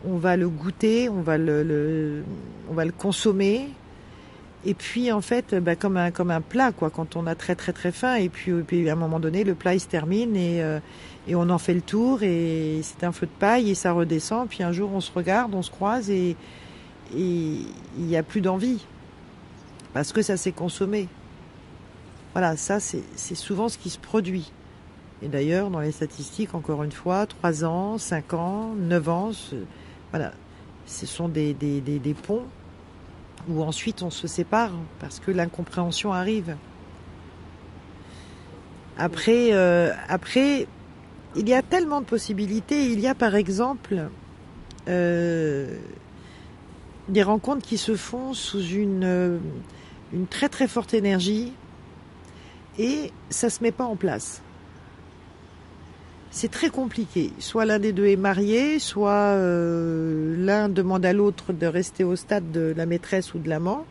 on 0.04 0.16
va 0.16 0.36
le 0.36 0.48
goûter, 0.48 1.08
on 1.08 1.20
va 1.20 1.38
le, 1.38 2.22
consommer. 2.98 3.68
Et 4.64 4.74
puis 4.74 5.10
en 5.10 5.20
fait, 5.20 5.56
bah, 5.56 5.74
comme 5.74 5.96
un 5.96 6.12
comme 6.12 6.30
un 6.30 6.40
plat 6.40 6.70
quoi, 6.70 6.88
quand 6.90 7.16
on 7.16 7.26
a 7.26 7.34
très 7.34 7.56
très 7.56 7.72
très 7.72 7.90
faim 7.90 8.14
et 8.14 8.28
puis, 8.28 8.52
puis 8.62 8.88
à 8.88 8.92
un 8.92 8.96
moment 8.96 9.18
donné 9.18 9.42
le 9.42 9.56
plat 9.56 9.74
il 9.74 9.80
se 9.80 9.88
termine 9.88 10.36
et 10.36 10.62
euh, 10.62 10.78
et 11.26 11.34
on 11.34 11.50
en 11.50 11.58
fait 11.58 11.74
le 11.74 11.80
tour 11.80 12.22
et 12.22 12.78
c'est 12.82 13.02
un 13.02 13.10
feu 13.10 13.26
de 13.26 13.32
paille 13.40 13.70
et 13.70 13.74
ça 13.74 13.90
redescend. 13.90 14.48
Puis 14.48 14.62
un 14.62 14.70
jour 14.70 14.92
on 14.94 15.00
se 15.00 15.10
regarde, 15.10 15.52
on 15.54 15.62
se 15.62 15.70
croise 15.70 16.10
et 16.10 16.36
et 17.14 17.56
il 17.98 18.04
n'y 18.04 18.16
a 18.16 18.22
plus 18.22 18.40
d'envie 18.40 18.86
parce 19.94 20.12
que 20.12 20.22
ça 20.22 20.36
s'est 20.36 20.52
consommé. 20.52 21.08
Voilà, 22.32 22.56
ça 22.56 22.78
c'est 22.78 23.34
souvent 23.34 23.68
ce 23.68 23.78
qui 23.78 23.90
se 23.90 23.98
produit. 23.98 24.52
Et 25.22 25.28
d'ailleurs, 25.28 25.70
dans 25.70 25.80
les 25.80 25.92
statistiques, 25.92 26.54
encore 26.54 26.82
une 26.82 26.90
fois, 26.92 27.26
3 27.26 27.64
ans, 27.64 27.96
5 27.96 28.34
ans, 28.34 28.74
9 28.76 29.08
ans, 29.08 29.30
voilà, 30.10 30.32
ce 30.86 31.06
sont 31.06 31.28
des, 31.28 31.54
des, 31.54 31.80
des, 31.80 32.14
ponts 32.14 32.44
où 33.48 33.62
ensuite 33.62 34.02
on 34.02 34.10
se 34.10 34.26
sépare 34.26 34.72
parce 34.98 35.20
que 35.20 35.30
l'incompréhension 35.30 36.12
arrive. 36.12 36.56
Après, 38.98 39.52
euh, 39.52 39.92
après, 40.08 40.66
il 41.36 41.48
y 41.48 41.54
a 41.54 41.62
tellement 41.62 42.00
de 42.00 42.06
possibilités. 42.06 42.86
Il 42.86 43.00
y 43.00 43.06
a 43.06 43.14
par 43.14 43.36
exemple 43.36 44.08
euh, 44.88 45.78
des 47.08 47.22
rencontres 47.22 47.66
qui 47.66 47.78
se 47.78 47.94
font 47.94 48.34
sous 48.34 48.62
une, 48.62 49.04
euh, 49.04 49.38
une 50.12 50.26
très 50.26 50.48
très 50.48 50.66
forte 50.66 50.94
énergie 50.94 51.52
et 52.78 53.12
ça 53.30 53.50
se 53.50 53.62
met 53.62 53.72
pas 53.72 53.84
en 53.84 53.96
place. 53.96 54.42
C'est 56.34 56.50
très 56.50 56.70
compliqué. 56.70 57.30
Soit 57.38 57.66
l'un 57.66 57.78
des 57.78 57.92
deux 57.92 58.06
est 58.06 58.16
marié, 58.16 58.78
soit 58.78 59.36
euh, 59.36 60.34
l'un 60.38 60.70
demande 60.70 61.04
à 61.04 61.12
l'autre 61.12 61.52
de 61.52 61.66
rester 61.66 62.04
au 62.04 62.16
stade 62.16 62.50
de 62.50 62.72
la 62.74 62.86
maîtresse 62.86 63.34
ou 63.34 63.38
de 63.38 63.50
l'amant. 63.50 63.84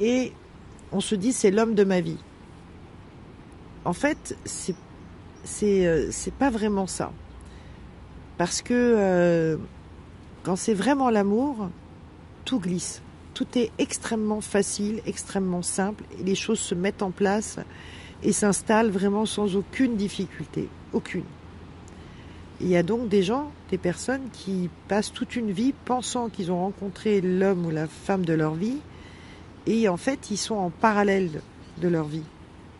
Et 0.00 0.32
on 0.90 0.98
se 1.00 1.14
dit 1.14 1.32
c'est 1.32 1.52
l'homme 1.52 1.74
de 1.74 1.84
ma 1.84 2.00
vie. 2.00 2.18
En 3.84 3.92
fait, 3.92 4.36
c'est 4.44 4.74
c'est 5.44 5.86
euh, 5.86 6.10
pas 6.40 6.50
vraiment 6.50 6.88
ça. 6.88 7.12
Parce 8.36 8.60
que 8.60 8.74
euh, 8.74 9.56
quand 10.42 10.56
c'est 10.56 10.74
vraiment 10.74 11.08
l'amour, 11.08 11.70
tout 12.44 12.58
glisse. 12.58 13.00
Tout 13.32 13.46
est 13.56 13.70
extrêmement 13.78 14.40
facile, 14.40 15.02
extrêmement 15.06 15.62
simple, 15.62 16.02
et 16.18 16.24
les 16.24 16.34
choses 16.34 16.58
se 16.58 16.74
mettent 16.74 17.02
en 17.02 17.12
place 17.12 17.60
et 18.22 18.32
s'installent 18.32 18.90
vraiment 18.90 19.26
sans 19.26 19.56
aucune 19.56 19.96
difficulté. 19.96 20.68
Aucune. 20.92 21.24
Il 22.60 22.68
y 22.68 22.76
a 22.76 22.82
donc 22.82 23.08
des 23.08 23.22
gens, 23.22 23.52
des 23.70 23.78
personnes 23.78 24.28
qui 24.32 24.68
passent 24.88 25.12
toute 25.12 25.36
une 25.36 25.52
vie 25.52 25.72
pensant 25.84 26.28
qu'ils 26.28 26.50
ont 26.50 26.60
rencontré 26.60 27.20
l'homme 27.20 27.66
ou 27.66 27.70
la 27.70 27.86
femme 27.86 28.24
de 28.24 28.32
leur 28.32 28.54
vie, 28.54 28.78
et 29.66 29.88
en 29.88 29.96
fait, 29.96 30.30
ils 30.30 30.38
sont 30.38 30.56
en 30.56 30.70
parallèle 30.70 31.42
de 31.80 31.88
leur 31.88 32.06
vie. 32.06 32.24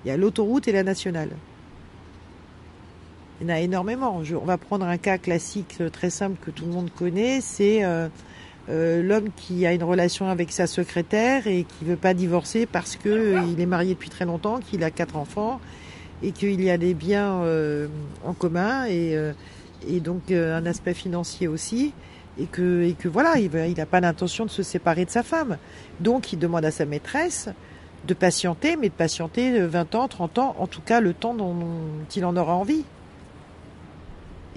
Il 0.04 0.08
y 0.08 0.10
a 0.10 0.16
l'autoroute 0.16 0.68
et 0.68 0.72
la 0.72 0.82
nationale. 0.82 1.30
Il 3.40 3.46
y 3.46 3.50
en 3.50 3.54
a 3.54 3.60
énormément. 3.60 4.16
on 4.16 4.44
va 4.44 4.58
prendre 4.58 4.86
un 4.86 4.96
cas 4.96 5.18
classique 5.18 5.76
euh, 5.80 5.90
très 5.90 6.10
simple 6.10 6.36
que 6.44 6.50
tout 6.50 6.64
le 6.64 6.72
monde 6.72 6.90
connaît. 6.90 7.40
C'est 7.40 7.84
euh, 7.84 8.08
euh, 8.68 9.02
l'homme 9.02 9.30
qui 9.34 9.66
a 9.66 9.72
une 9.72 9.82
relation 9.82 10.28
avec 10.28 10.52
sa 10.52 10.66
secrétaire 10.66 11.46
et 11.46 11.64
qui 11.64 11.84
veut 11.84 11.96
pas 11.96 12.14
divorcer 12.14 12.66
parce 12.66 12.96
que 12.96 13.42
il 13.50 13.60
est 13.60 13.66
marié 13.66 13.94
depuis 13.94 14.10
très 14.10 14.24
longtemps, 14.24 14.58
qu'il 14.58 14.84
a 14.84 14.90
quatre 14.90 15.16
enfants 15.16 15.60
et 16.22 16.32
qu'il 16.32 16.62
y 16.62 16.70
a 16.70 16.76
des 16.76 16.94
biens 16.94 17.42
en 18.24 18.32
commun 18.32 18.86
et, 18.86 19.16
donc 20.00 20.32
un 20.32 20.66
aspect 20.66 20.94
financier 20.94 21.46
aussi 21.46 21.92
et 22.38 22.46
que, 22.46 22.82
et 22.82 22.92
que 22.92 23.08
voilà, 23.08 23.38
il 23.38 23.74
n'a 23.76 23.86
pas 23.86 24.00
l'intention 24.00 24.44
de 24.44 24.50
se 24.50 24.62
séparer 24.62 25.04
de 25.04 25.10
sa 25.10 25.22
femme. 25.22 25.58
Donc 26.00 26.32
il 26.32 26.38
demande 26.38 26.64
à 26.64 26.70
sa 26.70 26.84
maîtresse 26.84 27.48
de 28.06 28.14
patienter, 28.14 28.76
mais 28.76 28.88
de 28.88 28.94
patienter 28.94 29.60
20 29.60 29.94
ans, 29.94 30.08
30 30.08 30.38
ans, 30.38 30.56
en 30.58 30.66
tout 30.66 30.80
cas 30.80 31.00
le 31.00 31.14
temps 31.14 31.34
dont 31.34 31.54
il 32.14 32.24
en 32.24 32.36
aura 32.36 32.54
envie. 32.54 32.84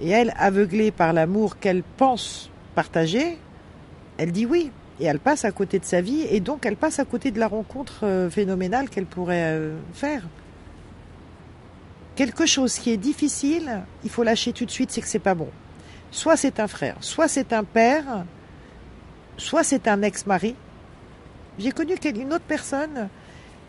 Et 0.00 0.08
elle, 0.08 0.32
aveuglée 0.36 0.90
par 0.90 1.12
l'amour 1.12 1.58
qu'elle 1.58 1.82
pense 1.82 2.50
partager, 2.74 3.38
elle 4.22 4.32
dit 4.32 4.46
oui. 4.46 4.70
Et 5.00 5.06
elle 5.06 5.18
passe 5.18 5.44
à 5.44 5.50
côté 5.50 5.78
de 5.78 5.84
sa 5.84 6.00
vie 6.00 6.22
et 6.30 6.38
donc 6.38 6.64
elle 6.64 6.76
passe 6.76 6.98
à 7.00 7.04
côté 7.04 7.30
de 7.32 7.40
la 7.40 7.48
rencontre 7.48 8.04
euh, 8.04 8.30
phénoménale 8.30 8.88
qu'elle 8.88 9.06
pourrait 9.06 9.52
euh, 9.54 9.76
faire. 9.94 10.22
Quelque 12.14 12.46
chose 12.46 12.78
qui 12.78 12.92
est 12.92 12.98
difficile, 12.98 13.82
il 14.04 14.10
faut 14.10 14.22
lâcher 14.22 14.52
tout 14.52 14.64
de 14.64 14.70
suite, 14.70 14.90
c'est 14.92 15.00
que 15.00 15.08
c'est 15.08 15.18
pas 15.18 15.34
bon. 15.34 15.48
Soit 16.12 16.36
c'est 16.36 16.60
un 16.60 16.68
frère, 16.68 16.96
soit 17.00 17.26
c'est 17.26 17.52
un 17.52 17.64
père, 17.64 18.24
soit 19.38 19.64
c'est 19.64 19.88
un 19.88 20.02
ex-mari. 20.02 20.54
J'ai 21.58 21.72
connu 21.72 21.94
une 22.04 22.32
autre 22.32 22.44
personne 22.46 23.08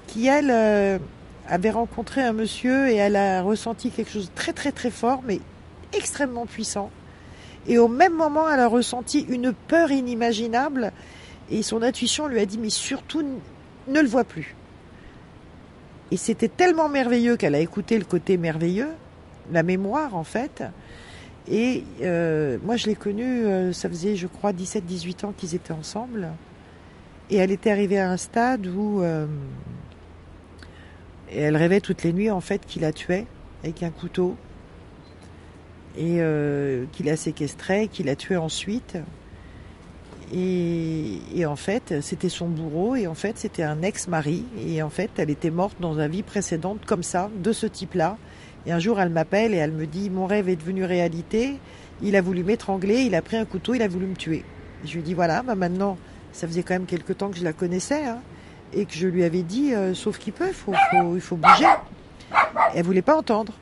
qui, 0.08 0.28
elle, 0.28 0.52
euh, 0.52 1.00
avait 1.48 1.72
rencontré 1.72 2.22
un 2.22 2.34
monsieur 2.34 2.90
et 2.90 2.96
elle 2.96 3.16
a 3.16 3.42
ressenti 3.42 3.90
quelque 3.90 4.12
chose 4.12 4.30
de 4.30 4.36
très 4.36 4.54
très 4.54 4.72
très 4.72 4.92
fort, 4.92 5.22
mais 5.26 5.40
extrêmement 5.94 6.46
puissant. 6.46 6.92
Et 7.68 7.78
au 7.78 7.88
même 7.88 8.14
moment, 8.14 8.50
elle 8.50 8.60
a 8.60 8.68
ressenti 8.68 9.26
une 9.30 9.54
peur 9.54 9.92
inimaginable. 9.92 10.92
Et 11.50 11.64
son 11.64 11.82
intuition 11.82 12.28
lui 12.28 12.40
a 12.40 12.46
dit, 12.46 12.58
mais 12.58 12.70
surtout, 12.70 13.24
ne 13.88 14.00
le 14.02 14.08
vois 14.08 14.24
plus. 14.24 14.56
Et 16.12 16.18
c'était 16.18 16.48
tellement 16.48 16.90
merveilleux 16.90 17.38
qu'elle 17.38 17.56
a 17.56 17.60
écouté 17.60 17.98
le 17.98 18.06
côté 18.06 18.38
merveilleux, 18.38 18.90
la 19.52 19.64
mémoire 19.64 20.16
en 20.16 20.24
fait. 20.24 20.64
Et 21.48 21.84
euh, 22.02 22.58
moi, 22.64 22.78
je 22.78 22.86
l'ai 22.86 22.96
connu, 22.96 23.24
euh, 23.24 23.74
ça 23.74 23.90
faisait, 23.90 24.16
je 24.16 24.28
crois, 24.28 24.54
17-18 24.54 25.26
ans 25.26 25.34
qu'ils 25.36 25.56
étaient 25.56 25.74
ensemble. 25.74 26.30
Et 27.30 27.38
elle 27.38 27.52
était 27.52 27.72
arrivée 27.72 28.00
à 28.00 28.10
un 28.10 28.18
stade 28.18 28.68
où 28.68 29.02
euh, 29.02 29.26
elle 31.32 31.58
rêvait 31.58 31.82
toutes 31.82 32.04
les 32.04 32.14
nuits, 32.14 32.32
en 32.32 32.42
fait, 32.42 32.66
qu'il 32.66 32.84
la 32.84 32.94
tuait 32.94 33.26
avec 33.64 33.84
un 33.84 33.90
couteau 33.90 34.36
et 35.98 36.18
euh, 36.20 36.86
qu'il 36.92 37.10
a 37.10 37.16
séquestré, 37.16 37.88
qu'il 37.88 38.10
a 38.10 38.16
tué 38.16 38.38
ensuite. 38.38 38.98
Et, 40.34 41.20
et 41.36 41.46
en 41.46 41.56
fait, 41.56 42.02
c'était 42.02 42.30
son 42.30 42.48
bourreau 42.48 42.96
et 42.96 43.06
en 43.06 43.14
fait, 43.14 43.38
c'était 43.38 43.64
un 43.64 43.84
ex-mari 43.84 44.46
et 44.68 44.82
en 44.82 44.90
fait, 44.90 45.12
elle 45.18 45.30
était 45.30 45.52
morte 45.52 45.78
dans 45.80 46.00
une 46.00 46.08
vie 46.08 46.24
précédente 46.24 46.86
comme 46.86 47.04
ça, 47.04 47.30
de 47.36 47.52
ce 47.52 47.68
type-là. 47.68 48.18
Et 48.66 48.72
un 48.72 48.80
jour, 48.80 49.00
elle 49.00 49.10
m'appelle 49.10 49.54
et 49.54 49.58
elle 49.58 49.74
me 49.74 49.86
dit 49.86 50.10
mon 50.10 50.26
rêve 50.26 50.50
est 50.50 50.56
devenu 50.56 50.86
réalité. 50.86 51.60
Il 52.02 52.16
a 52.16 52.22
voulu 52.22 52.44
m'étrangler, 52.44 53.02
il 53.02 53.14
a 53.14 53.22
pris 53.22 53.38
un 53.38 53.46
couteau, 53.46 53.76
il 53.76 53.82
a 53.82 53.88
voulu 53.88 54.08
me 54.08 54.16
tuer. 54.16 54.44
je 54.86 54.96
lui 54.96 55.04
dis 55.04 55.14
voilà, 55.14 55.44
bah 55.44 55.56
maintenant, 55.56 55.98
ça 56.32 56.48
faisait 56.48 56.64
quand 56.64 56.74
même 56.74 56.86
quelque 56.86 57.14
temps 57.14 57.30
que 57.30 57.38
je 57.38 57.44
la 57.44 57.54
connaissais 57.54 58.06
hein, 58.06 58.20
et 58.74 58.86
que 58.86 58.94
je 58.94 59.08
lui 59.08 59.24
avais 59.24 59.44
dit 59.44 59.74
euh, 59.74 59.94
sauf 59.94 60.18
qu'il 60.18 60.34
peut, 60.34 60.52
faut, 60.52 60.74
faut, 60.90 61.16
il 61.16 61.22
faut 61.22 61.36
bouger. 61.36 61.68
elle 62.74 62.84
voulait 62.84 63.04
pas 63.04 63.16
entendre 63.16 63.54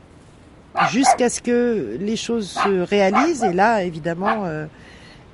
jusqu'à 0.89 1.29
ce 1.29 1.41
que 1.41 1.97
les 1.99 2.15
choses 2.15 2.49
se 2.49 2.81
réalisent. 2.81 3.43
Et 3.43 3.53
là, 3.53 3.83
évidemment, 3.83 4.45
euh, 4.45 4.65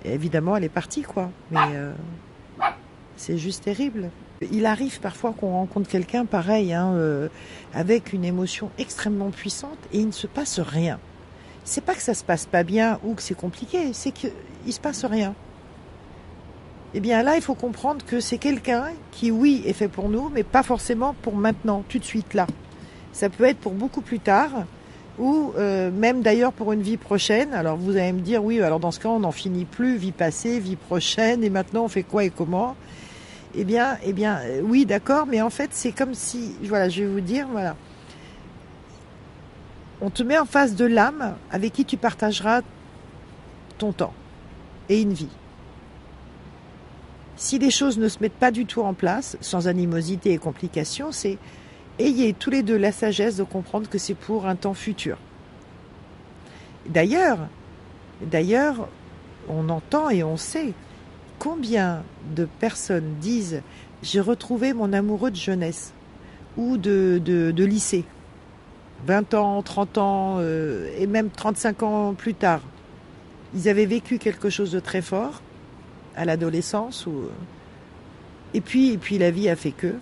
évidemment, 0.05 0.55
elle 0.55 0.63
est 0.63 0.69
partie, 0.69 1.03
quoi. 1.03 1.29
Mais 1.51 1.59
euh, 1.73 1.91
c'est 3.15 3.37
juste 3.37 3.63
terrible. 3.63 4.09
Il 4.51 4.65
arrive 4.65 4.99
parfois 4.99 5.33
qu'on 5.33 5.51
rencontre 5.51 5.89
quelqu'un 5.89 6.25
pareil, 6.25 6.73
hein, 6.73 6.93
euh, 6.93 7.27
avec 7.73 8.13
une 8.13 8.23
émotion 8.23 8.69
extrêmement 8.77 9.31
puissante, 9.31 9.79
et 9.91 9.99
il 9.99 10.07
ne 10.07 10.11
se 10.11 10.27
passe 10.27 10.59
rien. 10.59 10.99
C'est 11.63 11.83
pas 11.83 11.95
que 11.95 12.01
ça 12.01 12.13
se 12.13 12.23
passe 12.23 12.45
pas 12.45 12.63
bien 12.63 12.99
ou 13.03 13.13
que 13.15 13.21
c'est 13.21 13.35
compliqué, 13.35 13.91
c'est 13.93 14.11
qu'il 14.11 14.31
se 14.69 14.79
passe 14.79 15.03
rien. 15.05 15.33
Eh 16.93 16.99
bien 16.99 17.21
là, 17.23 17.35
il 17.35 17.41
faut 17.41 17.55
comprendre 17.55 18.05
que 18.05 18.19
c'est 18.19 18.37
quelqu'un 18.37 18.85
qui, 19.11 19.31
oui, 19.31 19.63
est 19.65 19.73
fait 19.73 19.89
pour 19.89 20.07
nous, 20.07 20.29
mais 20.29 20.43
pas 20.43 20.63
forcément 20.63 21.15
pour 21.21 21.35
maintenant, 21.35 21.83
tout 21.89 21.99
de 21.99 22.05
suite 22.05 22.33
là. 22.33 22.47
Ça 23.11 23.29
peut 23.29 23.43
être 23.43 23.57
pour 23.57 23.73
beaucoup 23.73 24.01
plus 24.01 24.19
tard, 24.19 24.51
ou 25.19 25.53
euh, 25.57 25.91
même 25.91 26.21
d'ailleurs 26.21 26.53
pour 26.53 26.71
une 26.73 26.81
vie 26.81 26.97
prochaine. 26.97 27.53
Alors 27.53 27.77
vous 27.77 27.97
allez 27.97 28.13
me 28.13 28.21
dire, 28.21 28.43
oui, 28.43 28.61
alors 28.61 28.79
dans 28.79 28.91
ce 28.91 28.99
cas, 28.99 29.09
on 29.09 29.19
n'en 29.19 29.31
finit 29.31 29.65
plus, 29.65 29.97
vie 29.97 30.11
passée, 30.11 30.59
vie 30.59 30.75
prochaine, 30.75 31.43
et 31.43 31.49
maintenant 31.49 31.85
on 31.85 31.87
fait 31.87 32.03
quoi 32.03 32.23
et 32.23 32.29
comment? 32.29 32.75
Eh 33.55 33.63
bien, 33.63 33.97
eh 34.03 34.13
bien, 34.13 34.39
euh, 34.39 34.61
oui, 34.63 34.85
d'accord, 34.85 35.25
mais 35.25 35.41
en 35.41 35.49
fait, 35.49 35.69
c'est 35.73 35.91
comme 35.91 36.13
si, 36.13 36.53
voilà, 36.63 36.89
je 36.89 37.03
vais 37.03 37.09
vous 37.09 37.21
dire, 37.21 37.47
voilà, 37.51 37.75
on 40.01 40.09
te 40.09 40.21
met 40.21 40.37
en 40.37 40.45
face 40.45 40.75
de 40.75 40.85
l'âme 40.85 41.35
avec 41.49 41.73
qui 41.73 41.85
tu 41.85 41.97
partageras 41.97 42.61
ton 43.77 43.93
temps 43.93 44.13
et 44.89 45.01
une 45.01 45.13
vie. 45.13 45.29
Si 47.35 47.59
les 47.59 47.71
choses 47.71 47.97
ne 47.97 48.07
se 48.07 48.19
mettent 48.19 48.33
pas 48.33 48.51
du 48.51 48.65
tout 48.65 48.81
en 48.81 48.93
place, 48.93 49.37
sans 49.41 49.67
animosité 49.67 50.33
et 50.33 50.37
complications, 50.37 51.11
c'est 51.11 51.37
ayez 51.99 52.33
tous 52.33 52.49
les 52.49 52.63
deux 52.63 52.77
la 52.77 52.91
sagesse 52.91 53.37
de 53.37 53.43
comprendre 53.43 53.89
que 53.89 53.97
c'est 53.97 54.13
pour 54.13 54.45
un 54.45 54.55
temps 54.55 54.73
futur. 54.73 55.17
D'ailleurs, 56.87 57.39
d'ailleurs, 58.21 58.87
on 59.49 59.69
entend 59.69 60.09
et 60.09 60.23
on 60.23 60.37
sait 60.37 60.73
combien 61.39 62.03
de 62.35 62.45
personnes 62.59 63.15
disent 63.19 63.61
j'ai 64.03 64.19
retrouvé 64.19 64.73
mon 64.73 64.93
amoureux 64.93 65.31
de 65.31 65.35
jeunesse 65.35 65.93
ou 66.55 66.77
de, 66.77 67.53
lycée, 67.57 68.05
20 69.05 69.33
ans, 69.33 69.61
30 69.61 69.97
ans 69.97 70.35
euh, 70.39 70.89
et 70.97 71.07
même 71.07 71.29
35 71.29 71.83
ans 71.83 72.13
plus 72.13 72.33
tard. 72.33 72.61
Ils 73.53 73.69
avaient 73.69 73.85
vécu 73.85 74.17
quelque 74.17 74.49
chose 74.49 74.71
de 74.71 74.79
très 74.79 75.01
fort 75.01 75.41
à 76.15 76.25
l'adolescence 76.25 77.07
et 78.53 78.61
puis 78.61 78.91
et 78.91 78.97
puis 78.97 79.17
la 79.17 79.29
vie 79.29 79.49
a 79.49 79.55
fait 79.55 79.71
que 79.71 79.93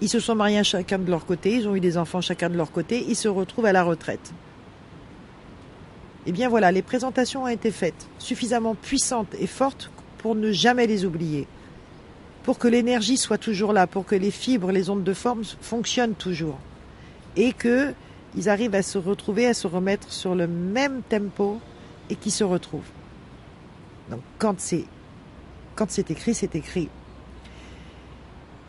ils 0.00 0.08
se 0.08 0.20
sont 0.20 0.34
mariés 0.34 0.64
chacun 0.64 0.98
de 0.98 1.10
leur 1.10 1.26
côté, 1.26 1.54
ils 1.54 1.68
ont 1.68 1.76
eu 1.76 1.80
des 1.80 1.98
enfants 1.98 2.20
chacun 2.20 2.48
de 2.48 2.56
leur 2.56 2.72
côté, 2.72 3.04
ils 3.08 3.16
se 3.16 3.28
retrouvent 3.28 3.66
à 3.66 3.72
la 3.72 3.82
retraite. 3.82 4.32
Eh 6.26 6.32
bien 6.32 6.48
voilà, 6.48 6.70
les 6.72 6.82
présentations 6.82 7.44
ont 7.44 7.48
été 7.48 7.70
faites, 7.70 8.08
suffisamment 8.18 8.74
puissantes 8.74 9.34
et 9.38 9.46
fortes 9.46 9.90
pour 10.18 10.34
ne 10.34 10.52
jamais 10.52 10.86
les 10.86 11.04
oublier, 11.04 11.46
pour 12.42 12.58
que 12.58 12.68
l'énergie 12.68 13.16
soit 13.16 13.38
toujours 13.38 13.72
là, 13.72 13.86
pour 13.86 14.04
que 14.04 14.14
les 14.14 14.30
fibres, 14.30 14.72
les 14.72 14.90
ondes 14.90 15.04
de 15.04 15.14
forme 15.14 15.42
fonctionnent 15.60 16.14
toujours, 16.14 16.58
et 17.36 17.52
que 17.52 17.94
ils 18.36 18.48
arrivent 18.48 18.74
à 18.74 18.82
se 18.82 18.98
retrouver, 18.98 19.46
à 19.46 19.54
se 19.54 19.66
remettre 19.66 20.12
sur 20.12 20.34
le 20.34 20.46
même 20.46 21.02
tempo 21.02 21.58
et 22.10 22.16
qui 22.16 22.30
se 22.30 22.44
retrouvent. 22.44 22.90
Donc 24.10 24.20
quand 24.38 24.60
c'est 24.60 24.84
quand 25.74 25.90
c'est 25.90 26.10
écrit, 26.10 26.34
c'est 26.34 26.54
écrit. 26.54 26.88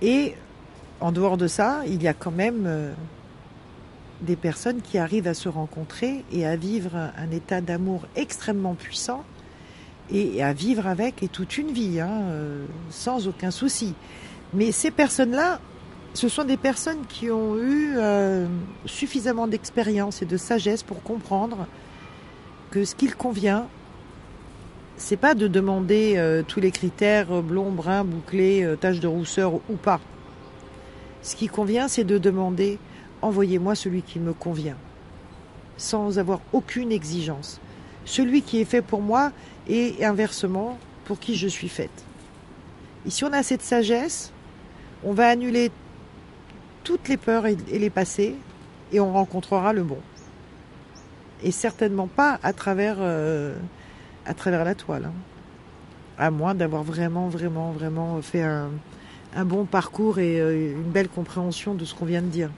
Et 0.02 0.34
en 1.02 1.12
dehors 1.12 1.36
de 1.36 1.48
ça, 1.48 1.82
il 1.88 2.02
y 2.02 2.08
a 2.08 2.14
quand 2.14 2.32
même 2.32 2.64
euh, 2.68 2.94
des 4.22 4.36
personnes 4.36 4.82
qui 4.82 4.98
arrivent 4.98 5.28
à 5.28 5.34
se 5.34 5.50
rencontrer 5.50 6.24
et 6.32 6.46
à 6.46 6.56
vivre 6.56 6.96
un 6.96 7.32
état 7.32 7.60
d'amour 7.60 8.04
extrêmement 8.16 8.76
puissant 8.76 9.24
et 10.12 10.44
à 10.44 10.54
vivre 10.54 10.88
avec 10.88 11.24
et 11.24 11.28
toute 11.28 11.58
une 11.58 11.72
vie, 11.72 12.00
hein, 12.00 12.22
euh, 12.30 12.66
sans 12.92 13.28
aucun 13.28 13.50
souci. 13.50 13.96
Mais 14.54 14.72
ces 14.72 14.92
personnes-là, 14.92 15.60
ce 16.14 16.30
sont 16.30 16.44
des 16.44 16.58
personnes 16.58 17.06
qui 17.10 17.32
ont 17.32 17.58
eu 17.58 17.94
euh, 17.96 18.46
suffisamment 18.86 19.48
d'expérience 19.48 20.22
et 20.22 20.26
de 20.26 20.38
sagesse 20.38 20.84
pour 20.84 21.02
comprendre 21.02 21.66
que 22.70 22.86
ce 22.86 22.94
qu'il 22.94 23.16
convient, 23.16 23.66
c'est 24.98 25.18
pas 25.18 25.34
de 25.34 25.48
demander 25.48 26.42
tous 26.48 26.60
les 26.60 26.70
critères 26.70 27.42
blond, 27.42 27.72
brun, 27.72 28.04
bouclé, 28.04 28.76
tache 28.80 29.00
de 29.00 29.08
rousseur 29.08 29.56
ou 29.56 29.76
pas. 29.82 30.00
Ce 31.22 31.36
qui 31.36 31.48
convient, 31.48 31.88
c'est 31.88 32.04
de 32.04 32.18
demander 32.18 32.80
envoyez-moi 33.22 33.76
celui 33.76 34.02
qui 34.02 34.20
me 34.20 34.34
convient, 34.34 34.78
sans 35.78 36.18
avoir 36.18 36.40
aucune 36.54 36.92
exigence. 36.92 37.60
Celui 38.06 38.42
qui 38.42 38.60
est 38.60 38.66
fait 38.66 38.82
pour 38.82 39.02
moi 39.02 39.32
et 39.68 40.04
inversement 40.04 40.78
pour 41.06 41.20
qui 41.20 41.36
je 41.36 41.48
suis 41.48 41.70
faite. 41.70 42.06
Et 43.06 43.12
si 43.12 43.24
on 43.24 43.34
a 43.34 43.44
cette 43.44 43.62
sagesse, 43.62 44.32
on 45.04 45.14
va 45.14 45.28
annuler 45.28 45.72
toutes 46.84 47.08
les 47.08 47.18
peurs 47.18 47.46
et 47.46 47.56
les 47.56 47.90
passés 47.90 48.36
et 48.92 49.00
on 49.00 49.14
rencontrera 49.14 49.74
le 49.74 49.84
bon. 49.84 50.00
Et 51.44 51.52
certainement 51.52 52.08
pas 52.08 52.40
à 52.42 52.54
travers, 52.54 52.98
euh, 53.00 53.56
à 54.26 54.34
travers 54.34 54.64
la 54.64 54.76
toile. 54.76 55.06
Hein. 55.06 55.14
À 56.18 56.30
moins 56.32 56.54
d'avoir 56.54 56.84
vraiment, 56.84 57.30
vraiment, 57.30 57.72
vraiment 57.72 58.22
fait 58.22 58.44
un, 58.44 58.70
un 59.36 59.46
bon 59.46 59.66
parcours 59.66 60.20
et 60.20 60.40
euh, 60.40 60.74
une 60.74 60.92
belle 60.92 61.10
compréhension 61.10 61.74
de 61.74 61.86
ce 61.86 61.94
qu'on 61.94 62.06
vient 62.06 62.22
de 62.22 62.28
dire. 62.28 62.50